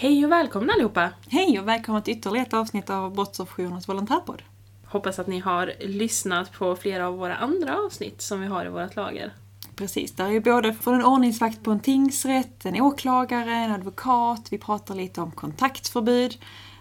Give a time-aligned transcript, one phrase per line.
[0.00, 1.10] Hej och välkomna allihopa!
[1.28, 4.42] Hej och välkomna till ytterligare ett avsnitt av Brottsofferjourens volontärpodd.
[4.84, 8.68] Hoppas att ni har lyssnat på flera av våra andra avsnitt som vi har i
[8.68, 9.32] vårt lager.
[9.76, 14.48] Precis, där är ju både från en ordningsvakt på en tingsrätt, en åklagare, en advokat,
[14.50, 16.38] vi pratar lite om kontaktförbud.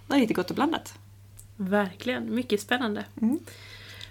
[0.07, 0.93] Det är lite gott och blandat.
[1.55, 3.05] Verkligen, mycket spännande.
[3.21, 3.39] Mm.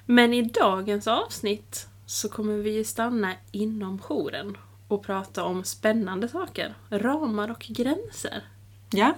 [0.06, 4.56] Men i dagens avsnitt så kommer vi stanna inom jouren
[4.88, 8.42] och prata om spännande saker, ramar och gränser.
[8.90, 9.14] Ja,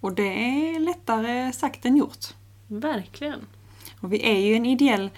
[0.00, 2.26] och det är lättare sagt än gjort.
[2.66, 3.46] Verkligen.
[4.00, 5.10] Och vi är ju en ideell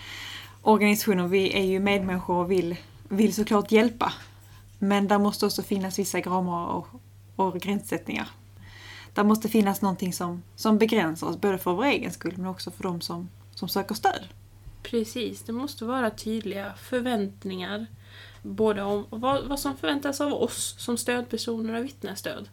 [0.62, 2.77] organisation och vi är ju medmänniskor och vill,
[3.09, 4.12] vill såklart hjälpa.
[4.79, 6.87] Men där måste också finnas vissa ramar och,
[7.37, 8.29] och gränssättningar.
[9.15, 12.70] Där måste finnas någonting som, som begränsar oss, både för vår egen skull men också
[12.70, 14.28] för de som, som söker stöd.
[14.83, 17.87] Precis, det måste vara tydliga förväntningar.
[18.42, 22.48] Både om vad, vad som förväntas av oss som stödpersoner och vittnesstöd.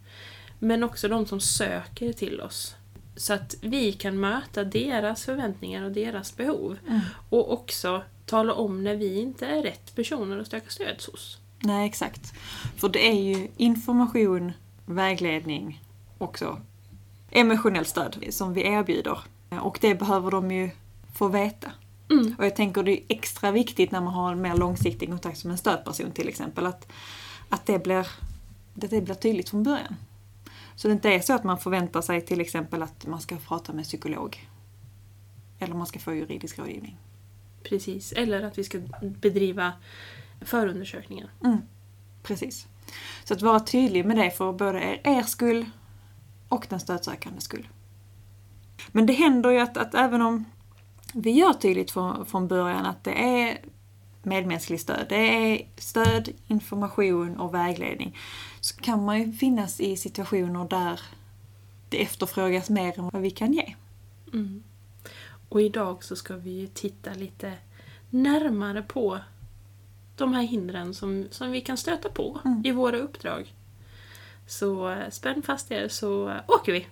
[0.60, 2.76] Men också de som söker till oss.
[3.16, 6.78] Så att vi kan möta deras förväntningar och deras behov.
[6.88, 7.00] Mm.
[7.30, 11.38] Och också tala om när vi inte är rätt personer att söka stöd hos.
[11.60, 12.34] Nej, exakt.
[12.78, 14.52] För det är ju information,
[14.86, 15.82] vägledning,
[16.18, 16.62] också
[17.32, 19.20] emotionellt stöd som vi erbjuder.
[19.62, 20.70] Och det behöver de ju
[21.14, 21.72] få veta.
[22.10, 22.36] Mm.
[22.38, 25.52] Och jag tänker det är extra viktigt när man har en mer långsiktig kontakt som
[25.52, 26.88] en stödperson till exempel, att,
[27.50, 28.10] att, det, blir, att
[28.74, 29.96] det blir tydligt från början.
[30.76, 33.74] Så det inte är så att man förväntar sig till exempel att man ska prata
[33.74, 34.50] med psykolog.
[35.60, 36.98] Eller man ska få juridisk rådgivning.
[37.64, 39.74] Precis, eller att vi ska bedriva
[40.42, 41.30] förundersökningar.
[41.44, 41.58] Mm,
[42.24, 42.68] precis.
[43.24, 45.66] Så att vara tydlig med det för både er, er skull
[46.50, 47.68] och den stödsökande skull.
[48.92, 50.46] Men det händer ju att, att även om
[51.14, 53.58] vi gör tydligt från, från början att det är
[54.26, 58.18] medmänskligt stöd, det är stöd, information och vägledning,
[58.60, 61.00] så kan man ju finnas i situationer där
[61.90, 63.76] det efterfrågas mer än vad vi kan ge.
[64.34, 64.64] Mm.
[65.50, 67.54] Och idag så ska vi ju titta lite
[68.10, 69.20] närmare på
[70.16, 72.62] de här hindren som, som vi kan stöta på Mm.
[72.66, 73.54] i våra uppdrag.
[74.48, 76.88] Så eh, spänn fast er så åker vi!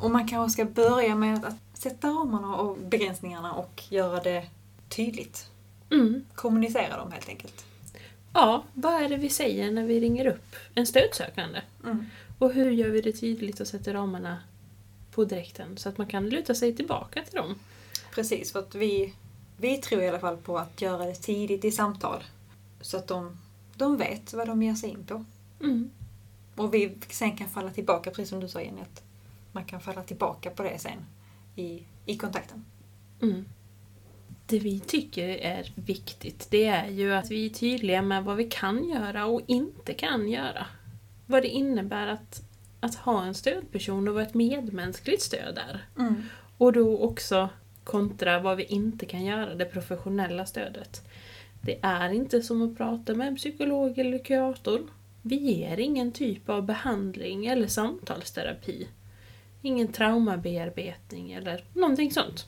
[0.00, 4.46] Och man kanske ska börja med att, sätta ramarna och begränsningarna och göra det
[4.88, 5.50] tydligt.
[5.90, 6.24] Mm.
[6.34, 7.64] Kommunicera dem helt enkelt.
[8.32, 11.60] Ja, vad är det vi säger när vi ringer upp en stödsökande?
[11.84, 12.06] Mm.
[12.38, 14.38] Och hur gör vi det tydligt och sätter ramarna
[15.10, 17.54] på direkten så att man kan luta sig tillbaka till dem?
[18.14, 19.14] Precis, för att vi,
[19.56, 22.24] vi tror i alla fall på att göra det tidigt i samtal.
[22.80, 23.38] Så att de,
[23.76, 25.24] de vet vad de ger sig in på.
[25.60, 25.90] Mm.
[26.56, 29.02] Och vi sen kan falla tillbaka, precis som du sa Jenny, att
[29.52, 31.06] man kan falla tillbaka på det sen
[31.56, 32.64] i, i kontakten.
[33.22, 33.44] Mm.
[34.46, 38.44] Det vi tycker är viktigt, det är ju att vi är tydliga med vad vi
[38.44, 40.66] kan göra och inte kan göra.
[41.26, 42.42] Vad det innebär att,
[42.80, 45.86] att ha en stödperson och vad ett medmänskligt stöd är.
[46.58, 47.48] Och då också
[47.84, 51.02] kontra vad vi inte kan göra, det professionella stödet.
[51.62, 54.80] Det är inte som att prata med en psykolog eller kurator.
[55.22, 58.88] Vi ger ingen typ av behandling eller samtalsterapi.
[59.62, 62.46] Ingen traumabearbetning eller någonting sånt.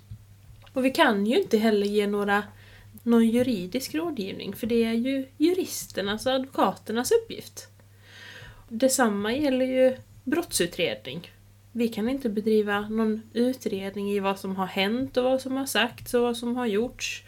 [0.73, 2.45] Och vi kan ju inte heller ge några,
[3.03, 7.69] någon juridisk rådgivning för det är ju juristernas och advokaternas uppgift.
[8.69, 11.31] Detsamma gäller ju brottsutredning.
[11.73, 15.67] Vi kan inte bedriva någon utredning i vad som har hänt och vad som har
[15.67, 17.25] sagts och vad som har gjorts.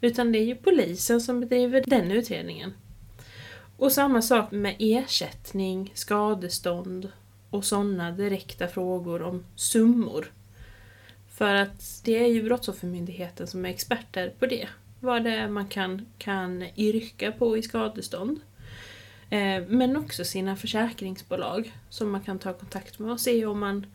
[0.00, 2.74] Utan det är ju polisen som bedriver den utredningen.
[3.76, 7.12] Och samma sak med ersättning, skadestånd
[7.52, 10.32] och sådana direkta frågor om summor.
[11.28, 14.68] För att det är ju Brottsoffermyndigheten som är experter på det.
[15.00, 18.40] Vad det är man kan, kan yrka på i skadestånd.
[19.30, 23.86] Eh, men också sina försäkringsbolag som man kan ta kontakt med och se om man,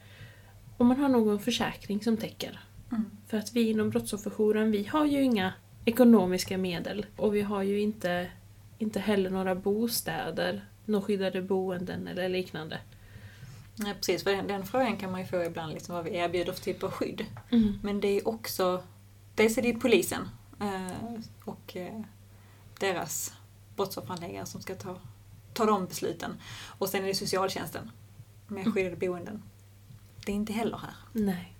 [0.78, 2.60] om man har någon försäkring som täcker.
[2.92, 3.06] Mm.
[3.28, 5.54] För att vi inom Brottsofferjouren, vi har ju inga
[5.86, 8.28] ekonomiska medel och vi har ju inte,
[8.78, 12.80] inte heller några bostäder, några skyddade boenden eller liknande.
[13.80, 16.54] Ja, precis, för den, den frågan kan man ju få ibland, liksom vad vi erbjuder
[16.54, 17.26] för typ av skydd.
[17.84, 18.84] Men det är också,
[19.36, 20.30] dels är det ju polisen
[20.62, 22.02] eh, och eh,
[22.80, 23.34] deras
[23.76, 25.00] brottsofferhandläggare som ska ta,
[25.54, 26.32] ta de besluten.
[26.78, 27.92] Och sen är det socialtjänsten
[28.48, 29.44] med skyddade boenden.
[30.26, 30.94] Det är inte heller här.
[31.12, 31.54] Nej.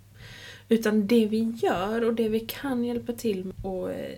[0.70, 4.18] Utan det vi gör och det vi kan hjälpa till med och eh,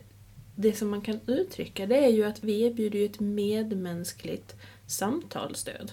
[0.56, 4.56] det som man kan uttrycka det är ju att vi erbjuder ju ett medmänskligt
[4.88, 5.92] samtalsstöd.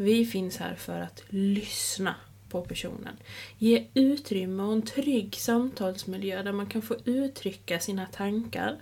[0.00, 2.14] Vi finns här för att lyssna
[2.48, 3.16] på personen.
[3.58, 8.76] Ge utrymme och en trygg samtalsmiljö där man kan få uttrycka sina tankar.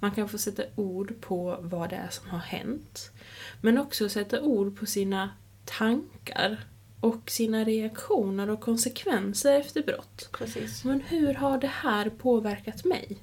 [0.00, 3.10] Man kan få sätta ord på vad det är som har hänt.
[3.60, 5.30] Men också sätta ord på sina
[5.64, 6.64] tankar
[7.00, 10.28] och sina reaktioner och konsekvenser efter brott.
[10.32, 10.84] Precis.
[10.84, 13.18] Men hur har det här påverkat mig?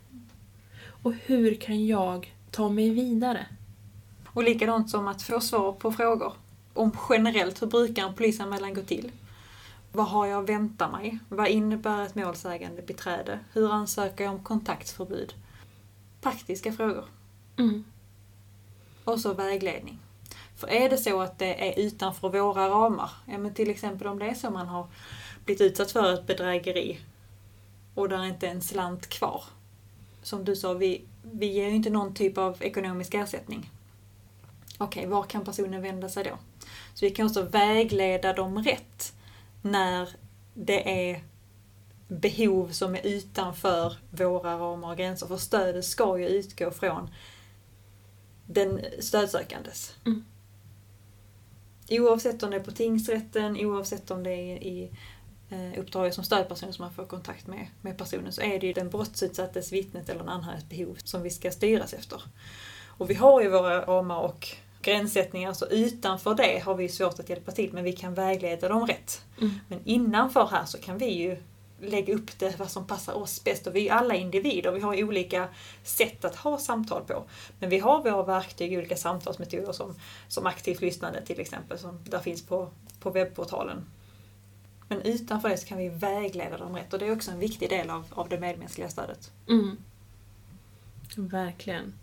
[0.87, 3.45] Och hur kan jag ta mig vidare?
[4.27, 6.33] Och likadant som att få svar på frågor.
[6.75, 9.11] Om generellt, hur brukar en polisanmälan gå till?
[9.91, 11.19] Vad har jag att vänta mig?
[11.29, 13.39] Vad innebär ett målsägande beträde?
[13.53, 15.33] Hur ansöker jag om kontaktförbud?
[16.21, 17.05] Praktiska frågor.
[17.57, 17.83] Mm.
[19.03, 19.99] Och så vägledning.
[20.55, 24.19] För är det så att det är utanför våra ramar, ja men till exempel om
[24.19, 24.87] det är så man har
[25.45, 26.99] blivit utsatt för ett bedrägeri
[27.95, 29.43] och där är inte en slant kvar.
[30.23, 33.71] Som du sa, vi, vi ger ju inte någon typ av ekonomisk ersättning.
[34.77, 36.37] Okej, var kan personen vända sig då?
[36.95, 39.13] Så vi kan också vägleda dem rätt
[39.61, 40.09] när
[40.53, 41.23] det är
[42.07, 45.27] behov som är utanför våra ramar och gränser.
[45.27, 47.09] För stödet ska ju utgå från
[48.45, 49.95] den stödsökandes.
[50.05, 50.25] Mm.
[51.89, 54.91] Oavsett om det är på tingsrätten, oavsett om det är i
[55.49, 58.73] eh, uppdraget som stödperson som man får kontakt med, med personen så är det ju
[58.73, 62.21] den brottsutsattes, vittnet eller en anhörigs behov som vi ska styras efter.
[62.97, 67.29] Och vi har ju våra ramar och gränssättningar, så utanför det har vi svårt att
[67.29, 69.21] hjälpa till men vi kan vägleda dem rätt.
[69.41, 69.53] Mm.
[69.67, 71.37] Men innanför här så kan vi ju
[71.79, 73.67] lägga upp det vad som passar oss bäst.
[73.67, 75.47] Och vi är alla individer, vi har olika
[75.83, 77.23] sätt att ha samtal på.
[77.59, 79.95] Men vi har våra verktyg, olika samtalsmetoder som,
[80.27, 83.85] som aktivt lyssnande till exempel, som där finns på, på webbportalen.
[84.87, 87.69] Men utanför det så kan vi vägleda dem rätt och det är också en viktig
[87.69, 89.31] del av, av det medmänskliga stödet.
[89.49, 89.77] Mm.
[91.17, 91.93] Verkligen.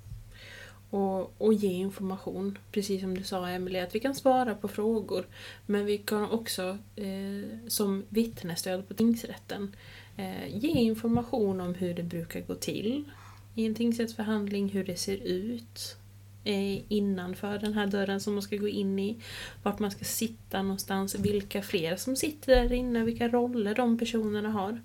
[0.92, 5.26] Och, och ge information, precis som du sa Emelie, att vi kan svara på frågor.
[5.66, 9.76] Men vi kan också, eh, som vittnesstöd på tingsrätten,
[10.16, 13.04] eh, ge information om hur det brukar gå till
[13.54, 15.96] i en tingsrättsförhandling, hur det ser ut
[16.44, 19.16] eh, innanför den här dörren som man ska gå in i,
[19.62, 24.50] vart man ska sitta någonstans, vilka fler som sitter där inne, vilka roller de personerna
[24.50, 24.82] har.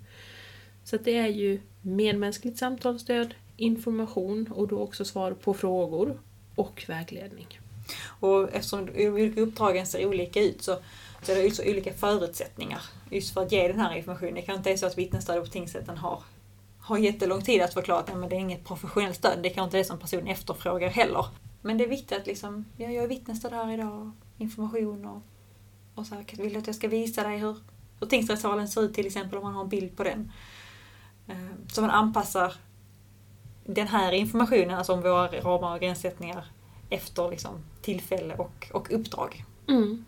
[0.84, 6.18] Så att det är ju medmänskligt samtalsstöd, information och då också svar på frågor
[6.54, 7.60] och vägledning.
[8.20, 10.76] Och eftersom de olika uppdragen ser olika ut så,
[11.22, 14.34] så är det också olika förutsättningar just för att ge den här informationen.
[14.34, 16.22] Det kan inte vara så att vittnesstöd på tingsrätten har,
[16.80, 19.38] har jättelång tid att förklara att men det är inget professionellt stöd.
[19.42, 21.26] Det kan inte det som personen efterfrågar heller.
[21.62, 25.22] Men det är viktigt att liksom, ja, jag är vittnesstöd här idag, information och,
[25.94, 27.56] och så här, vill du att jag ska visa dig hur,
[28.00, 30.32] hur tingsrättssalen ser ut till exempel om man har en bild på den.
[31.28, 32.54] Ehm, så man anpassar
[33.74, 36.44] den här informationen, alltså om våra ramar och gränssättningar
[36.90, 39.44] efter liksom, tillfälle och, och uppdrag.
[39.68, 40.04] Mm.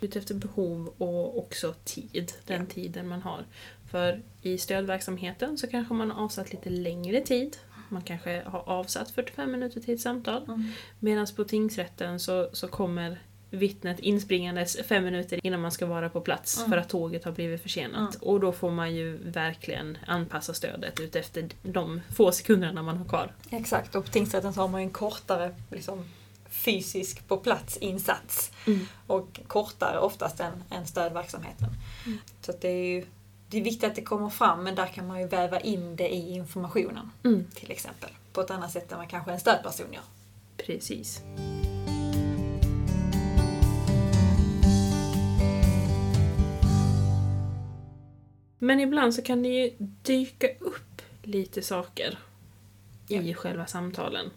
[0.00, 2.66] Utefter behov och också tid, den Ja.
[2.74, 3.44] tiden man har.
[3.90, 7.56] För i stödverksamheten så kanske man har avsatt lite längre tid.
[7.88, 10.62] Man kanske har avsatt 45 minuter till ett samtal.
[11.00, 13.18] Medan på tingsrätten så, så kommer
[13.50, 16.70] vittnet inspringandes fem minuter innan man ska vara på plats Mm.
[16.70, 18.14] för att tåget har blivit försenat.
[18.14, 18.28] Mm.
[18.28, 23.32] Och då får man ju verkligen anpassa stödet utefter de få sekunderna man har kvar.
[23.50, 26.04] Exakt, och på tingsrätten så har man ju en kortare liksom,
[26.50, 28.50] fysisk på plats insats
[29.06, 31.68] och kortare oftast än, än stödverksamheten.
[32.06, 32.18] Mm.
[32.40, 33.06] Så det är ju
[33.48, 36.08] det är viktigt att det kommer fram men där kan man ju väva in det
[36.14, 37.44] i informationen Mm.
[37.54, 38.10] till exempel.
[38.32, 40.02] På ett annat sätt än vad kanske en stödperson gör.
[40.56, 41.22] Precis.
[48.66, 49.70] Men ibland så kan det ju
[50.02, 52.18] dyka upp lite saker
[53.08, 54.30] i själva samtalen.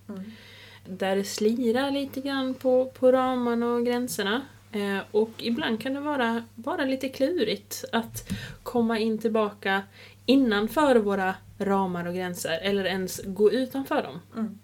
[0.86, 4.42] Där det slirar lite grann på, på ramarna och gränserna.
[4.72, 8.32] Eh, och ibland kan det vara, vara lite klurigt att
[8.64, 9.84] komma in tillbaka
[10.26, 14.20] innanför våra ramar och gränser eller ens gå utanför dem.
[14.36, 14.60] Mm.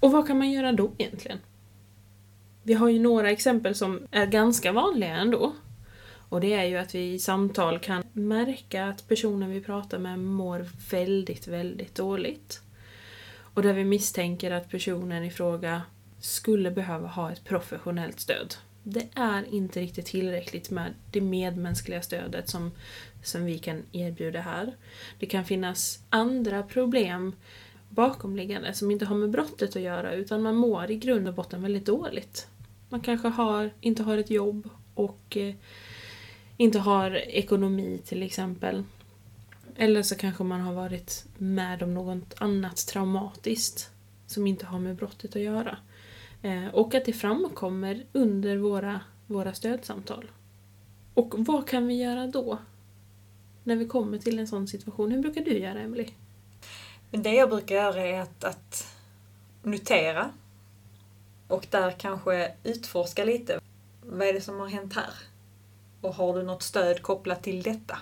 [0.00, 1.38] Och vad kan man göra då egentligen?
[2.62, 5.52] Vi har ju några exempel som är ganska vanliga ändå.
[6.28, 10.18] Och det är ju att vi i samtal kan märka att personen vi pratar med
[10.18, 12.60] mår väldigt, väldigt dåligt.
[13.38, 15.82] Och där vi misstänker att personen i fråga
[16.20, 18.54] skulle behöva ha ett professionellt stöd.
[18.82, 22.72] Det är inte riktigt tillräckligt med det medmänskliga stödet som,
[23.22, 24.76] som vi kan erbjuda här.
[25.18, 27.32] Det kan finnas andra problem
[27.88, 31.62] bakomliggande som inte har med brottet att göra utan man mår i grund och botten
[31.62, 32.46] väldigt dåligt.
[32.88, 35.54] Man kanske har, inte har ett jobb och eh,
[36.56, 38.84] inte har ekonomi till exempel.
[39.76, 43.90] Eller så kanske man har varit med om något annat traumatiskt
[44.26, 45.78] som inte har med brottet att göra.
[46.42, 50.30] Eh, och att det framkommer under våra, våra stödsamtal.
[51.14, 52.58] Och vad kan vi göra då?
[53.64, 55.10] När vi kommer till en sån situation.
[55.10, 56.08] Hur brukar du göra, Emily?
[57.10, 58.94] Men det jag brukar göra är att, att
[59.62, 60.30] notera
[61.48, 63.60] och där kanske utforska lite.
[64.02, 65.10] Vad är det som har hänt här?
[66.06, 67.98] Och har du något stöd kopplat till detta?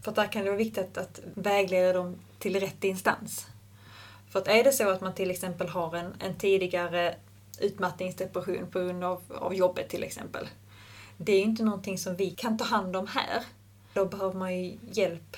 [0.00, 3.46] För att där kan det vara viktigt att vägleda dem till rätt instans.
[4.30, 7.14] För att är det så att man till exempel har en, en tidigare
[7.60, 10.48] utmattningsdepression på grund av, av jobbet till exempel.
[11.16, 13.42] Det är ju inte någonting som vi kan ta hand om här.
[13.94, 15.36] Då behöver man ju hjälp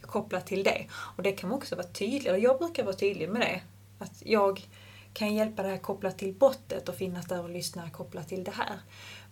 [0.00, 0.86] kopplat till det.
[0.92, 3.60] Och det kan man också vara tydlig, eller jag brukar vara tydlig med det.
[3.98, 4.66] Att jag
[5.12, 8.50] kan hjälpa dig att koppla till brottet och finnas där och lyssna kopplat till det
[8.50, 8.78] här.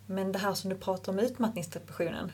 [0.05, 2.31] Men det här som du pratar om utmattningsdepressionen.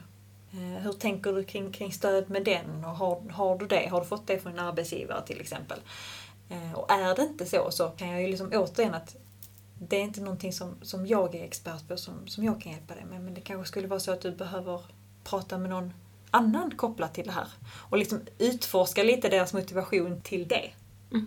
[0.52, 2.86] Eh, hur tänker du kring, kring stöd med den?
[2.86, 3.88] Och har, har du det?
[3.92, 5.80] Har du fått det från en arbetsgivare till exempel?
[6.50, 9.16] Eh, och är det inte så så kan jag ju liksom återigen att
[9.80, 12.96] det är inte någonting som, som jag är expert på som, som jag kan hjälpa
[12.96, 13.22] dig med.
[13.22, 14.82] Men det kanske skulle vara så att du behöver
[15.24, 15.94] prata med någon
[16.32, 17.48] annan kopplat till det här.
[17.90, 20.72] Och liksom utforska lite deras motivation till det.
[21.12, 21.26] Mm.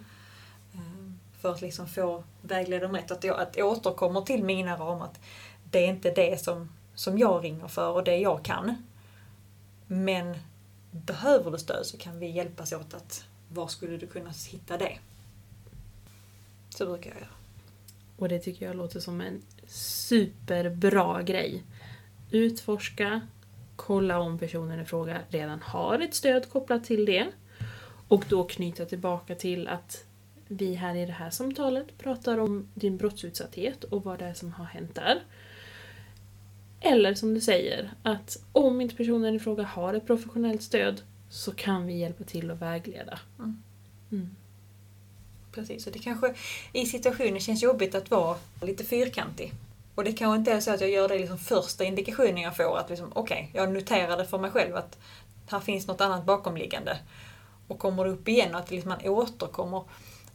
[1.41, 3.11] För att liksom få vägleda dem rätt.
[3.11, 5.05] Att jag, att jag återkommer till mina ramar.
[5.05, 5.21] Att
[5.71, 8.75] det är inte det som, som jag ringer för och det jag kan.
[9.87, 10.37] Men
[10.91, 14.99] behöver du stöd så kan vi hjälpas åt att var skulle du kunna hitta det?
[16.71, 17.31] Så brukar jag göra.
[18.17, 21.63] Och det tycker jag låter som en superbra grej.
[22.31, 23.21] Utforska,
[23.77, 27.27] kolla om personen i fråga redan har ett stöd kopplat till det.
[28.09, 30.05] Och då knyta tillbaka till att
[30.53, 34.53] vi här i det här samtalet pratar om din brottsutsatthet och vad det är som
[34.53, 35.23] har hänt där.
[36.81, 41.53] Eller som du säger, att om inte personen i fråga har ett professionellt stöd så
[41.53, 43.19] kan vi hjälpa till att vägleda.
[43.39, 43.63] Mm.
[44.13, 44.37] Mm.
[45.53, 46.35] Precis, och det kanske
[46.73, 49.53] i situationen känns jobbigt att vara lite fyrkantig.
[49.95, 52.79] Och det kanske inte är så att jag gör det liksom första indikationen jag får,
[52.79, 54.99] att liksom, okej, okay, jag noterar det för mig själv att
[55.47, 56.99] här finns något annat bakomliggande.
[57.69, 59.85] Och kommer det upp igen, att liksom man återkommer.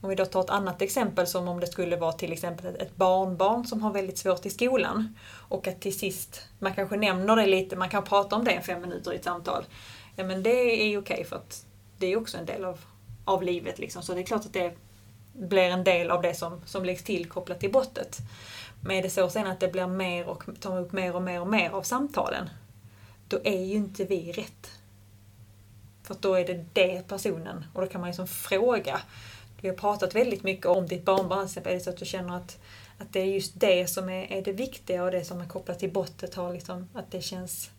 [0.02, 2.96] Om vi då tar ett annat exempel som om det skulle vara till exempel ett
[2.96, 5.16] barnbarn som har väldigt svårt i skolan.
[5.50, 8.62] Och att till sist, man kanske nämner det lite, man kan prata om det i
[8.62, 9.64] fem minuter i ett samtal.
[10.16, 11.66] Ja men det är ju okej okay för att
[11.98, 12.80] det är också en del av,
[13.26, 14.02] av livet liksom.
[14.02, 14.78] Så det är klart att det
[15.34, 18.18] blir en del av det som, som läggs till kopplat till brottet.
[18.82, 21.42] Men är det så sen att det blir mer och tar upp mer och mer
[21.42, 22.50] och mer av samtalen,
[23.28, 24.72] då är ju inte vi rätt.
[26.04, 29.02] För då är det det personen, och då kan man liksom fråga.
[29.66, 32.60] Vi har pratat väldigt mycket om ditt barnbarn, är det så att du känner att,
[32.98, 35.80] att det är just det som är, är det viktiga och det som är kopplat
[35.80, 37.70] till brottet, har liksom, att det känns,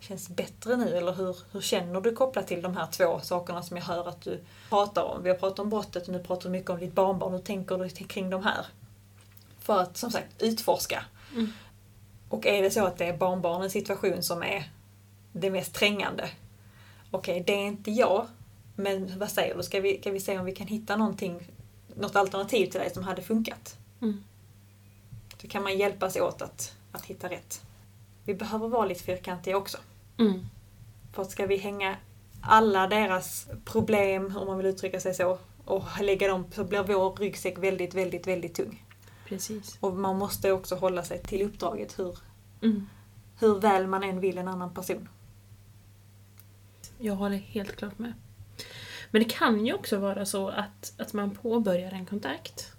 [0.00, 0.96] känns bättre nu?
[0.96, 4.20] Eller hur, hur känner du kopplat till de här två sakerna som jag hör att
[4.20, 5.22] du pratar om?
[5.22, 7.32] Vi har pratat om brottet och nu pratar du mycket om ditt barnbarn.
[7.32, 8.66] Hur tänker du kring de här?
[9.60, 11.04] För att som sagt utforska.
[11.32, 11.52] Mm.
[12.28, 14.70] Och är det så att det är barnbarnens situation som är
[15.32, 16.30] det mest trängande.
[17.10, 18.26] Okej, okay, det är inte jag.
[18.74, 19.62] Men vad säger du?
[19.62, 21.48] Ska vi, ska vi se om vi kan hitta någonting,
[21.94, 23.76] något alternativ till dig som hade funkat?
[24.00, 24.24] Mm.
[25.40, 27.62] Så kan man hjälpas åt att, att hitta rätt.
[28.24, 29.78] Vi behöver vara lite fyrkantiga också.
[30.18, 30.46] Mm.
[31.12, 31.96] För att ska vi hänga
[32.40, 37.16] alla deras problem, om man vill uttrycka sig så, och lägga dem så blir vår
[37.16, 38.84] ryggsäck väldigt, väldigt, väldigt tung.
[39.26, 39.78] Precis.
[39.80, 42.18] Och man måste också hålla sig till uppdraget hur,
[42.62, 42.88] mm.
[43.38, 45.08] hur väl man än vill en annan person.
[46.98, 48.12] Jag håller helt klart med.
[49.12, 52.72] Men det kan ju också vara så att, att man påbörjar en kontakt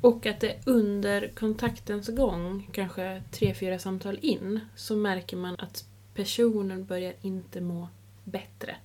[0.00, 5.84] och att det under kontaktens gång, kanske tre, fyra samtal in, så märker man att
[6.14, 7.88] personen börjar inte må
[8.24, 8.76] bättre.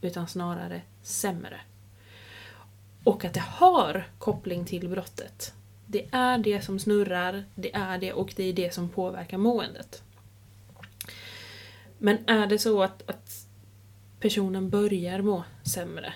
[0.00, 1.60] Utan snarare sämre.
[3.04, 5.54] Och att det har koppling till brottet.
[5.86, 10.02] Det är det som snurrar, det är det och det är det som påverkar måendet.
[11.98, 13.47] Men är det så att, att
[14.20, 16.12] personen börjar må sämre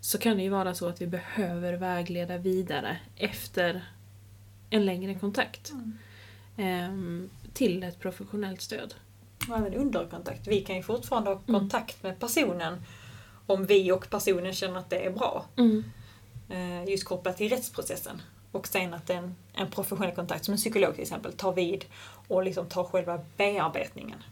[0.00, 3.84] så kan det ju vara så att vi behöver vägleda vidare efter
[4.70, 5.72] en längre kontakt.
[5.72, 5.98] Mm.
[6.56, 8.94] Eh, till ett professionellt stöd.
[9.50, 10.46] Och även under kontakt.
[10.46, 11.60] Vi kan ju fortfarande ha mm.
[11.60, 12.82] kontakt med personen
[13.46, 15.44] om vi och personen känner att det är bra.
[15.56, 15.84] Mm.
[16.48, 18.22] Eh, just kopplat till rättsprocessen.
[18.52, 21.84] Och sen att en, en professionell kontakt, som en psykolog till exempel, tar vid
[22.28, 24.22] och liksom tar själva bearbetningen.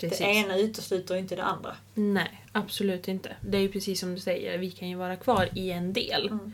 [0.00, 0.18] Precis.
[0.18, 1.76] Det ena utesluter inte det andra.
[1.94, 3.36] Nej, absolut inte.
[3.40, 6.28] Det är ju precis som du säger, vi kan ju vara kvar i en del.
[6.28, 6.52] Mm.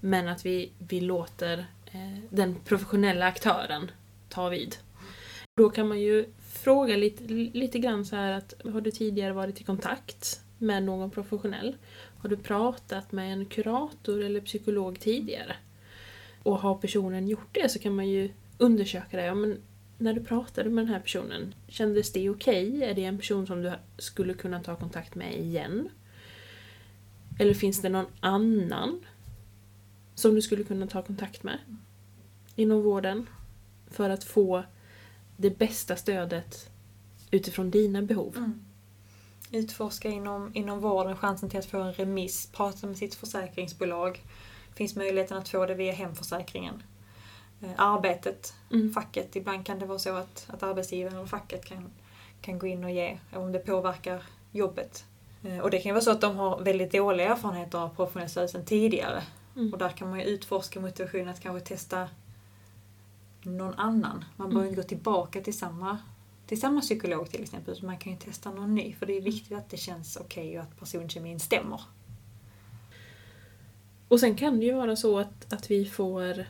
[0.00, 3.90] Men att vi, vi låter eh, den professionella aktören
[4.28, 4.76] ta vid.
[5.56, 9.60] Då kan man ju fråga lite, lite grann så här att har du tidigare varit
[9.60, 11.76] i kontakt med någon professionell?
[12.18, 15.56] Har du pratat med en kurator eller psykolog tidigare?
[16.42, 19.24] Och har personen gjort det så kan man ju undersöka det.
[19.24, 19.58] Ja, men
[20.00, 22.84] när du pratade med den här personen, kändes det okej?
[22.84, 25.88] Är det en person som du skulle kunna ta kontakt med igen?
[27.38, 29.06] Eller finns det någon annan
[30.14, 31.58] som du skulle kunna ta kontakt med
[32.56, 33.26] inom vården
[33.90, 34.64] för att få
[35.36, 36.70] det bästa stödet
[37.30, 38.36] utifrån dina behov?
[38.36, 38.64] Mm.
[39.52, 44.24] Utforska inom, inom vården chansen till att få en remiss, prata med sitt försäkringsbolag.
[44.74, 46.82] Finns möjligheten att få det via hemförsäkringen.
[47.62, 48.92] Eh, arbetet, Mm.
[48.92, 49.36] facket.
[49.36, 51.90] Ibland kan det vara så att, att arbetsgivaren eller facket kan,
[52.40, 55.04] kan gå in och ge om det påverkar jobbet.
[55.44, 58.30] Eh, Och det kan ju vara så att de har väldigt dåliga erfarenheter av professionellt
[58.30, 59.22] stöd sedan tidigare.
[59.56, 59.72] Mm.
[59.72, 62.08] Och där kan man ju utforska motivationen att kanske testa
[63.42, 64.24] någon annan.
[64.36, 64.68] Man behöver Mm.
[64.68, 65.98] inte gå tillbaka till samma,
[66.46, 67.74] till samma psykolog till exempel.
[67.74, 68.92] utan Man kan ju testa någon ny.
[68.92, 71.80] För det är viktigt att det känns okej och att personkemin stämmer.
[74.08, 76.44] Och sen kan det ju vara så att, att vi får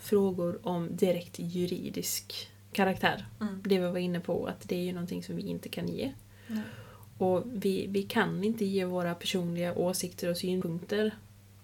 [0.00, 3.26] frågor om direkt juridisk karaktär.
[3.40, 3.62] Mm.
[3.66, 6.12] Det vi var inne på, att det är ju någonting som vi inte kan ge.
[6.46, 6.62] Nej.
[7.18, 11.14] Och vi, vi kan inte ge våra personliga åsikter och synpunkter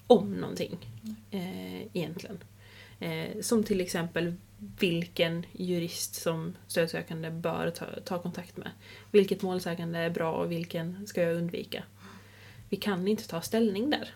[0.06, 0.78] om någonting.
[1.30, 2.38] Eh, egentligen.
[3.00, 8.70] Eh, som till exempel vilken jurist som stödsökande bör ta, ta kontakt med.
[9.10, 11.84] Vilket målsägande är bra och vilken ska jag undvika.
[12.68, 14.14] Vi kan inte ta ställning där.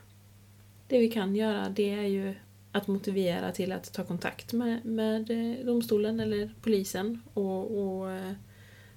[0.88, 2.34] Det vi kan göra det är ju
[2.72, 8.32] att motivera till att ta kontakt med, med eh, domstolen eller polisen och, och eh,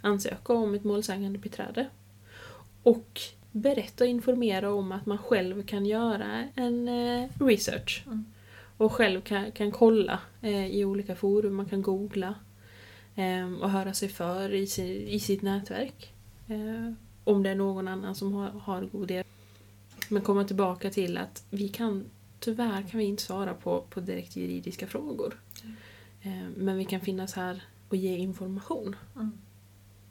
[0.01, 1.87] ansöka om ett målsägande beträde.
[2.83, 8.03] Och berätta och informera om att man själv kan göra en eh, research.
[8.05, 8.25] Mm.
[8.77, 10.19] Och själv kan, kan kolla
[10.69, 12.35] i olika forum, man kan googla
[13.61, 16.13] och höra sig för i, si, i sitt nätverk.
[17.23, 19.27] Om det är någon annan som har, har god erfarenhet.
[20.09, 22.05] Men komma tillbaka till att vi kan,
[22.43, 25.39] tyvärr kan vi inte svara på, på direkt juridiska frågor.
[26.21, 29.31] Eh, men vi kan finnas här och ge information Mm.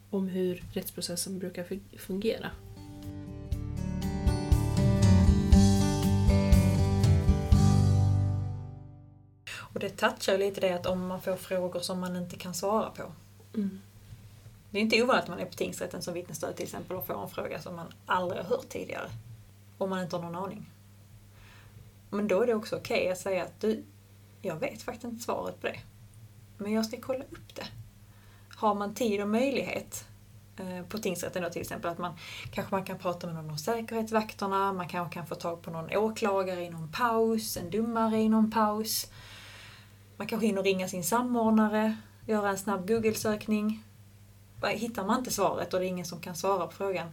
[0.09, 2.51] om hur rättsprocessen brukar fu- fungera.
[9.73, 12.89] Och det touchar lite det att om man får frågor som man inte kan svara
[12.89, 13.03] på.
[13.55, 13.81] Mm.
[14.69, 17.23] Det är inte ovanligt att man är på tingsrätten som vittnesstöd till exempel och får
[17.23, 19.09] en fråga som man aldrig har hört tidigare.
[19.77, 20.69] Om man inte har någon aning.
[22.13, 23.83] Men då är det också okej att säga att du,
[24.41, 25.79] jag vet faktiskt inte svaret på det.
[26.57, 27.67] Men jag ska kolla upp det.
[28.55, 30.07] Har man tid och möjlighet
[30.57, 32.17] eh, på tingsrätten då till exempel att man
[32.51, 35.97] kanske man kan prata med någon av säkerhetsvakterna, man kanske kan få tag på någon
[35.97, 39.11] åklagare i någon paus, en domare i någon paus.
[40.17, 41.97] Man kanske hinner ringa sin samordnare,
[42.27, 43.83] göra en snabb Google-sökning.
[44.63, 47.07] Hittar man inte svaret och det är ingen som kan svara på frågan,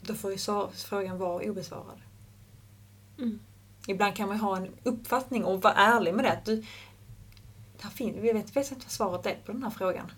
[0.00, 0.38] då får ju
[0.74, 2.00] frågan vara obesvarad.
[3.18, 3.38] Mm.
[3.86, 6.32] Ibland kan man ha en uppfattning och vara ärlig med det.
[6.32, 6.64] Att du,
[7.80, 10.12] här fin, vi vet, vet inte vad svaret är på den här frågan.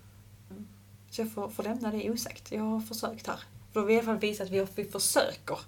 [1.11, 2.53] Så jag får, får lämna det osagt.
[2.53, 3.37] Jag har försökt här.
[3.73, 5.59] För då vill jag i alla fall visa att vi, vi försöker.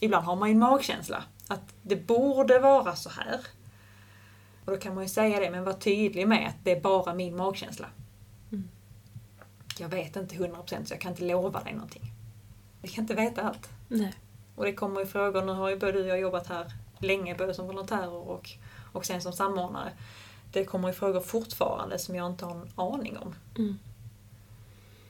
[0.00, 1.24] Ibland har man ju en magkänsla.
[1.48, 3.40] Att det borde vara så här.
[4.64, 7.14] Och då kan man ju säga det, men var tydlig med att det är bara
[7.14, 7.88] min magkänsla.
[8.52, 8.68] Mm.
[9.78, 12.02] Jag vet inte 100% så jag kan inte lova dig någonting.
[12.82, 13.68] Vi kan inte veta allt.
[13.88, 14.14] Nej.
[14.54, 17.34] Och det kommer ju frågor, nu har ju både du och jag jobbat här länge,
[17.34, 18.50] både som volontärer och,
[18.92, 19.92] och sen som samordnare.
[20.52, 23.34] Det kommer ju frågor fortfarande som jag inte har en aning om.
[23.58, 23.78] Mm.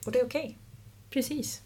[0.07, 0.59] Och det är okej.
[1.11, 1.63] Precis.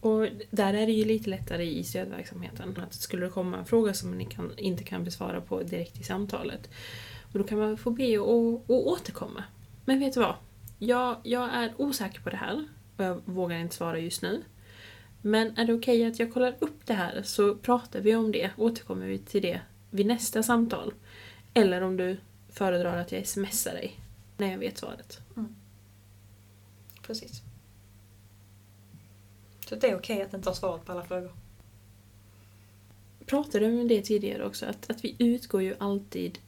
[0.00, 2.80] Och där är det ju lite lättare i stödverksamheten.
[2.86, 6.02] Att skulle det komma en fråga som ni kan, inte kan besvara på direkt i
[6.02, 6.70] samtalet,
[7.32, 9.44] och då kan man få be och, och återkomma.
[9.84, 10.34] Men vet du vad?
[10.78, 14.42] Jag, jag är osäker på det här och jag vågar inte svara just nu.
[15.22, 18.50] Men är det okej att jag kollar upp det här så pratar vi om det,
[18.56, 20.94] återkommer vi till det vid nästa samtal.
[21.54, 22.16] Eller om du
[22.48, 24.00] föredrar att jag smsar dig
[24.36, 25.20] när jag vet svaret.
[27.02, 27.42] Precis.
[29.68, 31.32] Så det är okej att inte ha svaret på alla frågor.
[33.26, 36.38] pratade om det tidigare också, att, att vi utgår ju alltid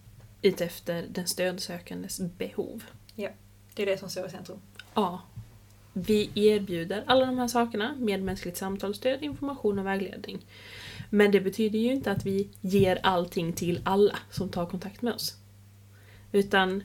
[0.43, 2.85] utefter den stödsökandes behov.
[3.75, 4.59] Det är det som står i centrum.
[4.95, 5.23] Ja.
[5.93, 10.39] Vi erbjuder alla de här sakerna, medmänskligt samtalsstöd, information och vägledning.
[11.11, 15.15] Men det betyder ju inte att vi ger allting till alla som tar kontakt med
[15.15, 15.37] oss.
[16.33, 16.83] Utan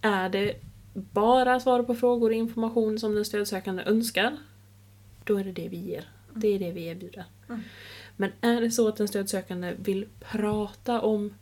[0.00, 0.54] är det
[0.94, 4.36] bara svar på frågor och information som den stödsökande önskar,
[5.24, 6.08] då är det det vi ger.
[6.34, 7.24] Det är det vi erbjuder.
[7.48, 7.60] Mm.
[8.16, 11.34] Men är det så att den stödsökande vill prata om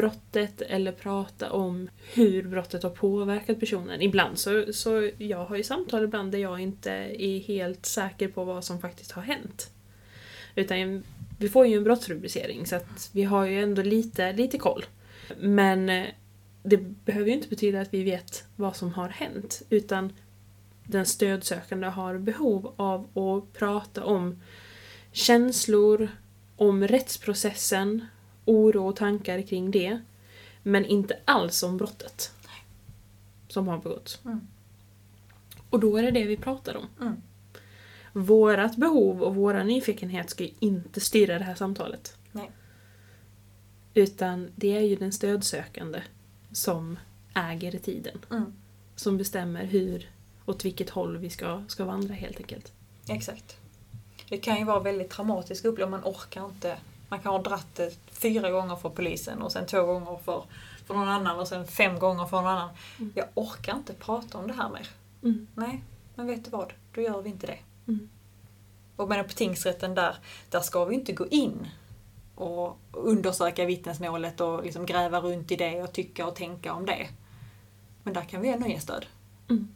[0.00, 4.02] brottet eller prata om hur brottet har påverkat personen.
[4.02, 8.44] Ibland så, så jag har ju samtal ibland där jag inte är helt säker på
[8.44, 9.70] vad som faktiskt har hänt.
[10.54, 11.04] Utan
[11.38, 14.84] Vi får ju en brottsrubricering så att vi har ju ändå lite, lite koll.
[15.38, 16.06] Men eh,
[16.62, 20.12] det behöver ju inte betyda att vi vet vad som har hänt utan
[20.84, 24.42] den stödsökande har behov av att prata om
[25.12, 26.08] känslor,
[26.56, 28.06] om rättsprocessen,
[28.48, 30.00] oro och tankar kring det.
[30.62, 32.32] Men inte alls om brottet
[33.48, 34.20] som har begåtts.
[34.24, 34.40] Mm.
[35.70, 36.86] Och då är det det vi pratar om.
[37.00, 37.22] Mm.
[38.12, 42.16] Vårat behov och våra nyfikenhet ska ju inte styra det här samtalet.
[42.32, 42.50] Nej.
[43.94, 46.02] Utan det är ju den stödsökande
[46.52, 46.98] som
[47.34, 48.18] äger tiden.
[48.30, 48.52] Mm.
[48.96, 50.10] Som bestämmer hur,
[50.46, 52.72] åt vilket håll vi ska, ska vandra helt enkelt.
[53.08, 53.56] Exakt.
[54.28, 56.76] Det kan ju vara väldigt traumatisk upplevelse, man orkar inte.
[57.08, 60.44] Man kan ha dratt det fyra gånger för polisen och sen två gånger för,
[60.86, 62.70] för någon annan och sen fem gånger för någon annan.
[62.98, 63.12] Mm.
[63.14, 64.88] Jag orkar inte prata om det här mer.
[65.22, 65.46] Mm.
[65.54, 65.82] Nej,
[66.14, 66.72] men vet du vad?
[66.94, 67.58] Då gör vi inte det.
[67.86, 68.08] Mm.
[68.96, 70.16] Och men på tingsrätten där,
[70.50, 71.68] där ska vi inte gå in
[72.34, 77.08] och undersöka vittnesmålet och liksom gräva runt i det och tycka och tänka om det.
[78.02, 79.06] Men där kan vi ändå ge stöd.
[79.50, 79.68] Mm.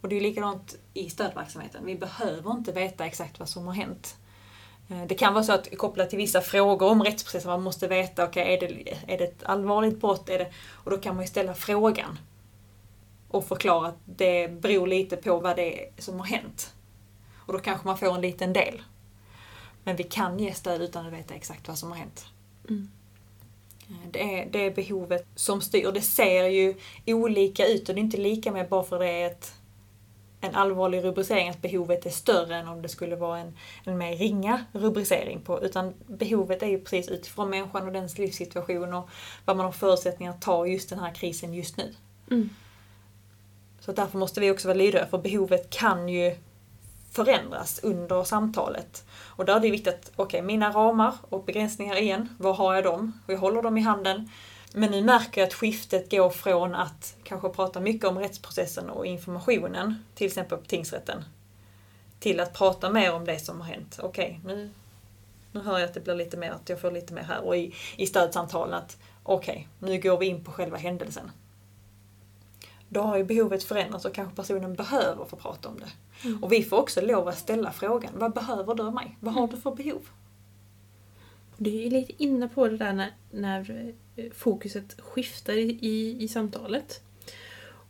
[0.00, 1.84] Och det är likadant i stödverksamheten.
[1.84, 4.16] Vi behöver inte veta exakt vad som har hänt.
[4.88, 8.24] Eh, Det kan vara så att kopplat till vissa frågor om rättsprocessen, man måste veta,
[8.24, 10.28] okej, är, det, är det ett allvarligt brott?
[10.28, 12.18] Är det, och då kan man ju ställa frågan.
[13.28, 16.74] Och förklara att det beror lite på vad det är som har hänt.
[17.46, 18.82] Och då kanske man får en liten del.
[19.84, 22.26] Men vi kan ge stöd utan att veta exakt vad som har hänt.
[22.68, 22.88] Mm.
[23.88, 25.92] Eh, Det är, det är behovet som styr.
[25.92, 26.74] Det ser ju
[27.06, 29.54] olika ut och det är inte lika med bara för det är ett,
[30.44, 34.16] en allvarlig rubricering att behovet är större än om det skulle vara en, en mer
[34.16, 35.62] ringa rubricering på.
[35.62, 39.08] Utan behovet är ju precis utifrån människan och dens livssituation och
[39.44, 41.94] vad man har förutsättningar att ta just den här krisen just nu.
[42.30, 42.50] Mm.
[43.80, 46.36] Så därför måste vi också vara lydiga för behovet kan ju
[47.10, 49.04] förändras under samtalet.
[49.36, 52.84] Och där är det viktigt att, okej, mina ramar och begränsningar igen, var har jag
[52.84, 53.20] dem?
[53.26, 54.30] Och jag håller dem i handen.
[54.76, 60.04] Men nu märker att skiftet går från att kanske prata mycket om rättsprocessen och informationen,
[60.14, 61.24] till exempel på tingsrätten,
[62.18, 63.98] till att prata mer om det som har hänt.
[64.02, 64.70] Okej, nu,
[65.52, 67.40] nu hör jag att det blir lite mer, att jag får lite mer här.
[67.40, 71.30] Och i, i stödsamtalen att, okej, nu går vi in på själva händelsen.
[72.88, 75.90] Då har ju behovet förändrats och kanske personen behöver få prata om det.
[76.42, 79.16] Och vi får också lov att ställa frågan, vad behöver du av mig?
[79.20, 80.02] Vad har du för behov?
[81.58, 86.28] Du är lite inne på det där när, när eh, fokuset skiftar i, i, i
[86.28, 87.02] samtalet.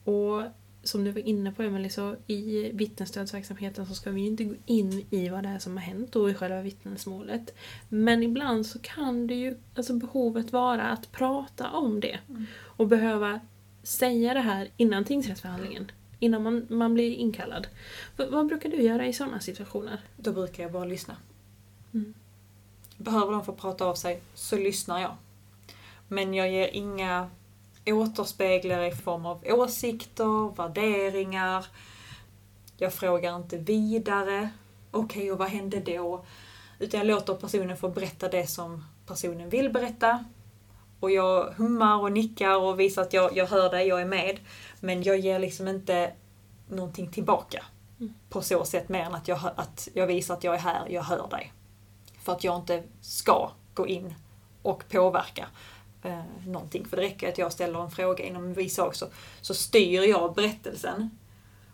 [0.05, 0.43] Och
[0.83, 4.55] som du var inne på Emelie, så i vittnesstödsverksamheten så ska vi ju inte gå
[4.67, 7.55] in i vad det är som har hänt och i själva vittnesmålet.
[7.89, 12.19] Men ibland så kan det ju, alltså behovet vara att prata om det.
[12.29, 12.47] Mm.
[12.57, 13.41] Och behöva
[13.83, 15.91] säga det här innan tingsrättsförhandlingen.
[16.19, 17.67] Innan man, man blir inkallad.
[18.17, 20.01] V- vad brukar du göra i sådana situationer?
[20.17, 21.17] Då brukar jag bara lyssna.
[21.95, 22.15] Mm.
[22.97, 25.17] Behöver de få prata av sig så lyssnar jag.
[26.09, 27.31] Men jag ger inga
[27.87, 31.67] återspeglare i form av åsikter, värderingar.
[32.77, 34.49] Jag frågar inte vidare.
[34.91, 36.25] Okej, och vad hände då?
[36.79, 40.25] Utan jag låter personen få berätta det som personen vill berätta.
[41.01, 44.39] Och jag hummar och nickar och visar att jag, jag hör dig, jag är med.
[44.81, 46.13] Men jag ger liksom inte
[46.69, 47.65] någonting tillbaka.
[48.01, 48.15] Mm.
[48.29, 51.03] På så sätt mer än att jag, att jag visar att jag är här, jag
[51.03, 51.53] hör dig.
[52.25, 54.15] För att jag inte ska gå in
[54.63, 55.47] och påverka
[56.03, 56.87] eh, någonting.
[56.87, 59.07] För det räcker att jag ställer en fråga inom en viss sak så,
[59.41, 61.11] så styr jag berättelsen.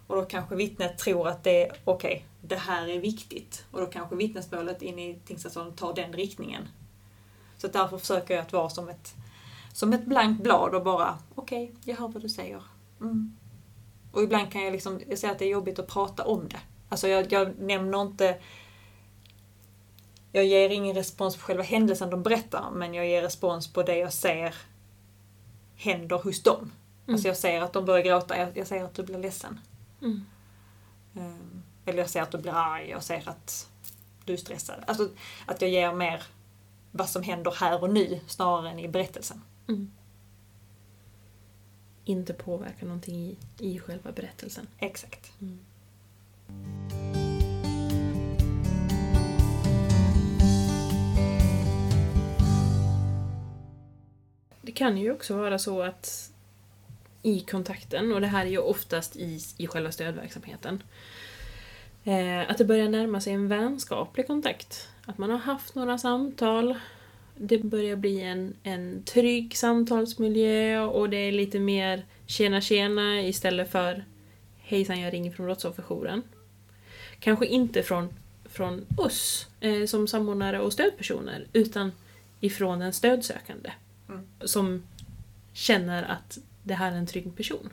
[0.06, 3.64] Och då kanske vittnet tror att det är okej, det här är viktigt.
[3.70, 6.68] Och då kanske vittnesmålet in i tingsrättssalen tar den riktningen.
[7.58, 9.14] Så därför försöker jag att vara som ett,
[9.72, 12.62] som ett blankt blad och bara okej, jag hör vad du säger.
[13.00, 13.36] Mm.
[14.12, 16.60] Och ibland kan jag liksom, jag säger att det är jobbigt att prata om det.
[16.88, 18.38] Alltså jag, jag nämner inte
[20.32, 23.96] jag ger ingen respons på själva händelsen de berättar, men jag ger respons på det
[23.96, 24.54] jag ser
[25.76, 26.58] händer hos dem.
[26.58, 27.14] Mm.
[27.14, 29.60] Alltså jag ser att de börjar gråta, jag, jag ser att du blir ledsen.
[30.02, 30.24] Mm.
[31.16, 33.68] Ehm, Eller jag ser att du blir arg, jag ser att
[34.24, 34.84] du är stressad.
[34.86, 35.08] Alltså
[35.46, 36.22] att jag ger mer
[36.92, 39.42] vad som händer här och nu snarare än i berättelsen.
[39.68, 39.92] Mm.
[42.04, 44.66] Inte påverka någonting i, i själva berättelsen.
[44.78, 45.32] Exakt.
[45.40, 45.58] Mm.
[54.70, 56.32] Det kan ju också vara så att
[57.22, 60.82] i kontakten, och det här är ju oftast i, i själva stödverksamheten,
[62.04, 64.88] eh, att det börjar närma sig en vänskaplig kontakt.
[65.06, 66.74] Att man har haft några samtal,
[67.36, 73.70] det börjar bli en, en trygg samtalsmiljö och det är lite mer tjena tjena istället
[73.70, 74.04] för
[74.58, 76.22] hejsan jag ringer från brottsofferjouren.
[77.20, 78.08] Kanske inte från
[78.44, 81.92] från oss eh, som samordnare och stödpersoner utan
[82.40, 83.70] ifrån den stödsökande.
[84.10, 84.26] Mm.
[84.40, 84.82] Som
[85.52, 87.70] känner att det här är en trygg person.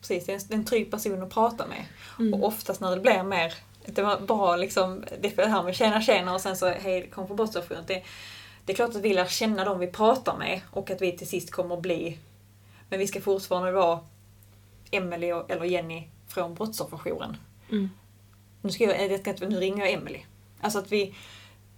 [0.00, 1.84] Precis, det är en trygg person att prata med.
[2.18, 2.34] Mm.
[2.34, 3.54] Och oftast när det blir mer,
[3.86, 7.10] det var bara liksom, det är det här med tjena tjena och sen så hej,
[7.10, 7.84] kom på brottsofferjouren.
[7.86, 8.02] Det,
[8.64, 11.28] det är klart att vi lär känna dem vi pratar med och att vi till
[11.28, 12.18] sist kommer att bli,
[12.88, 14.00] men vi ska fortfarande vara
[14.90, 17.36] Emelie eller Jenny från brottsofferjouren.
[17.70, 17.90] Mm.
[18.62, 20.26] Nu, ska jag, jag ska inte, nu ringer jag Emelie.
[20.60, 21.14] Alltså att vi,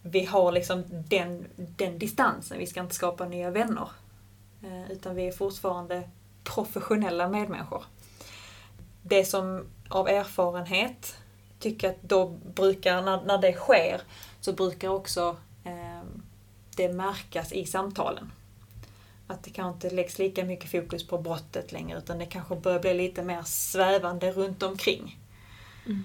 [0.06, 3.88] vi har liksom den, den distansen, vi ska inte skapa nya vänner.
[4.62, 6.08] Eh, utan vi är fortfarande
[6.44, 7.84] professionella medmänniskor.
[9.02, 11.16] Det som av erfarenhet
[11.58, 14.00] tycker att då brukar, när, när det sker,
[14.40, 16.02] så brukar också eh,
[16.76, 18.32] det märkas i samtalen.
[19.26, 22.80] Att det kanske inte läggs lika mycket fokus på brottet längre utan det kanske börjar
[22.80, 25.18] bli lite mer svävande runt omkring.
[25.86, 26.04] Mm.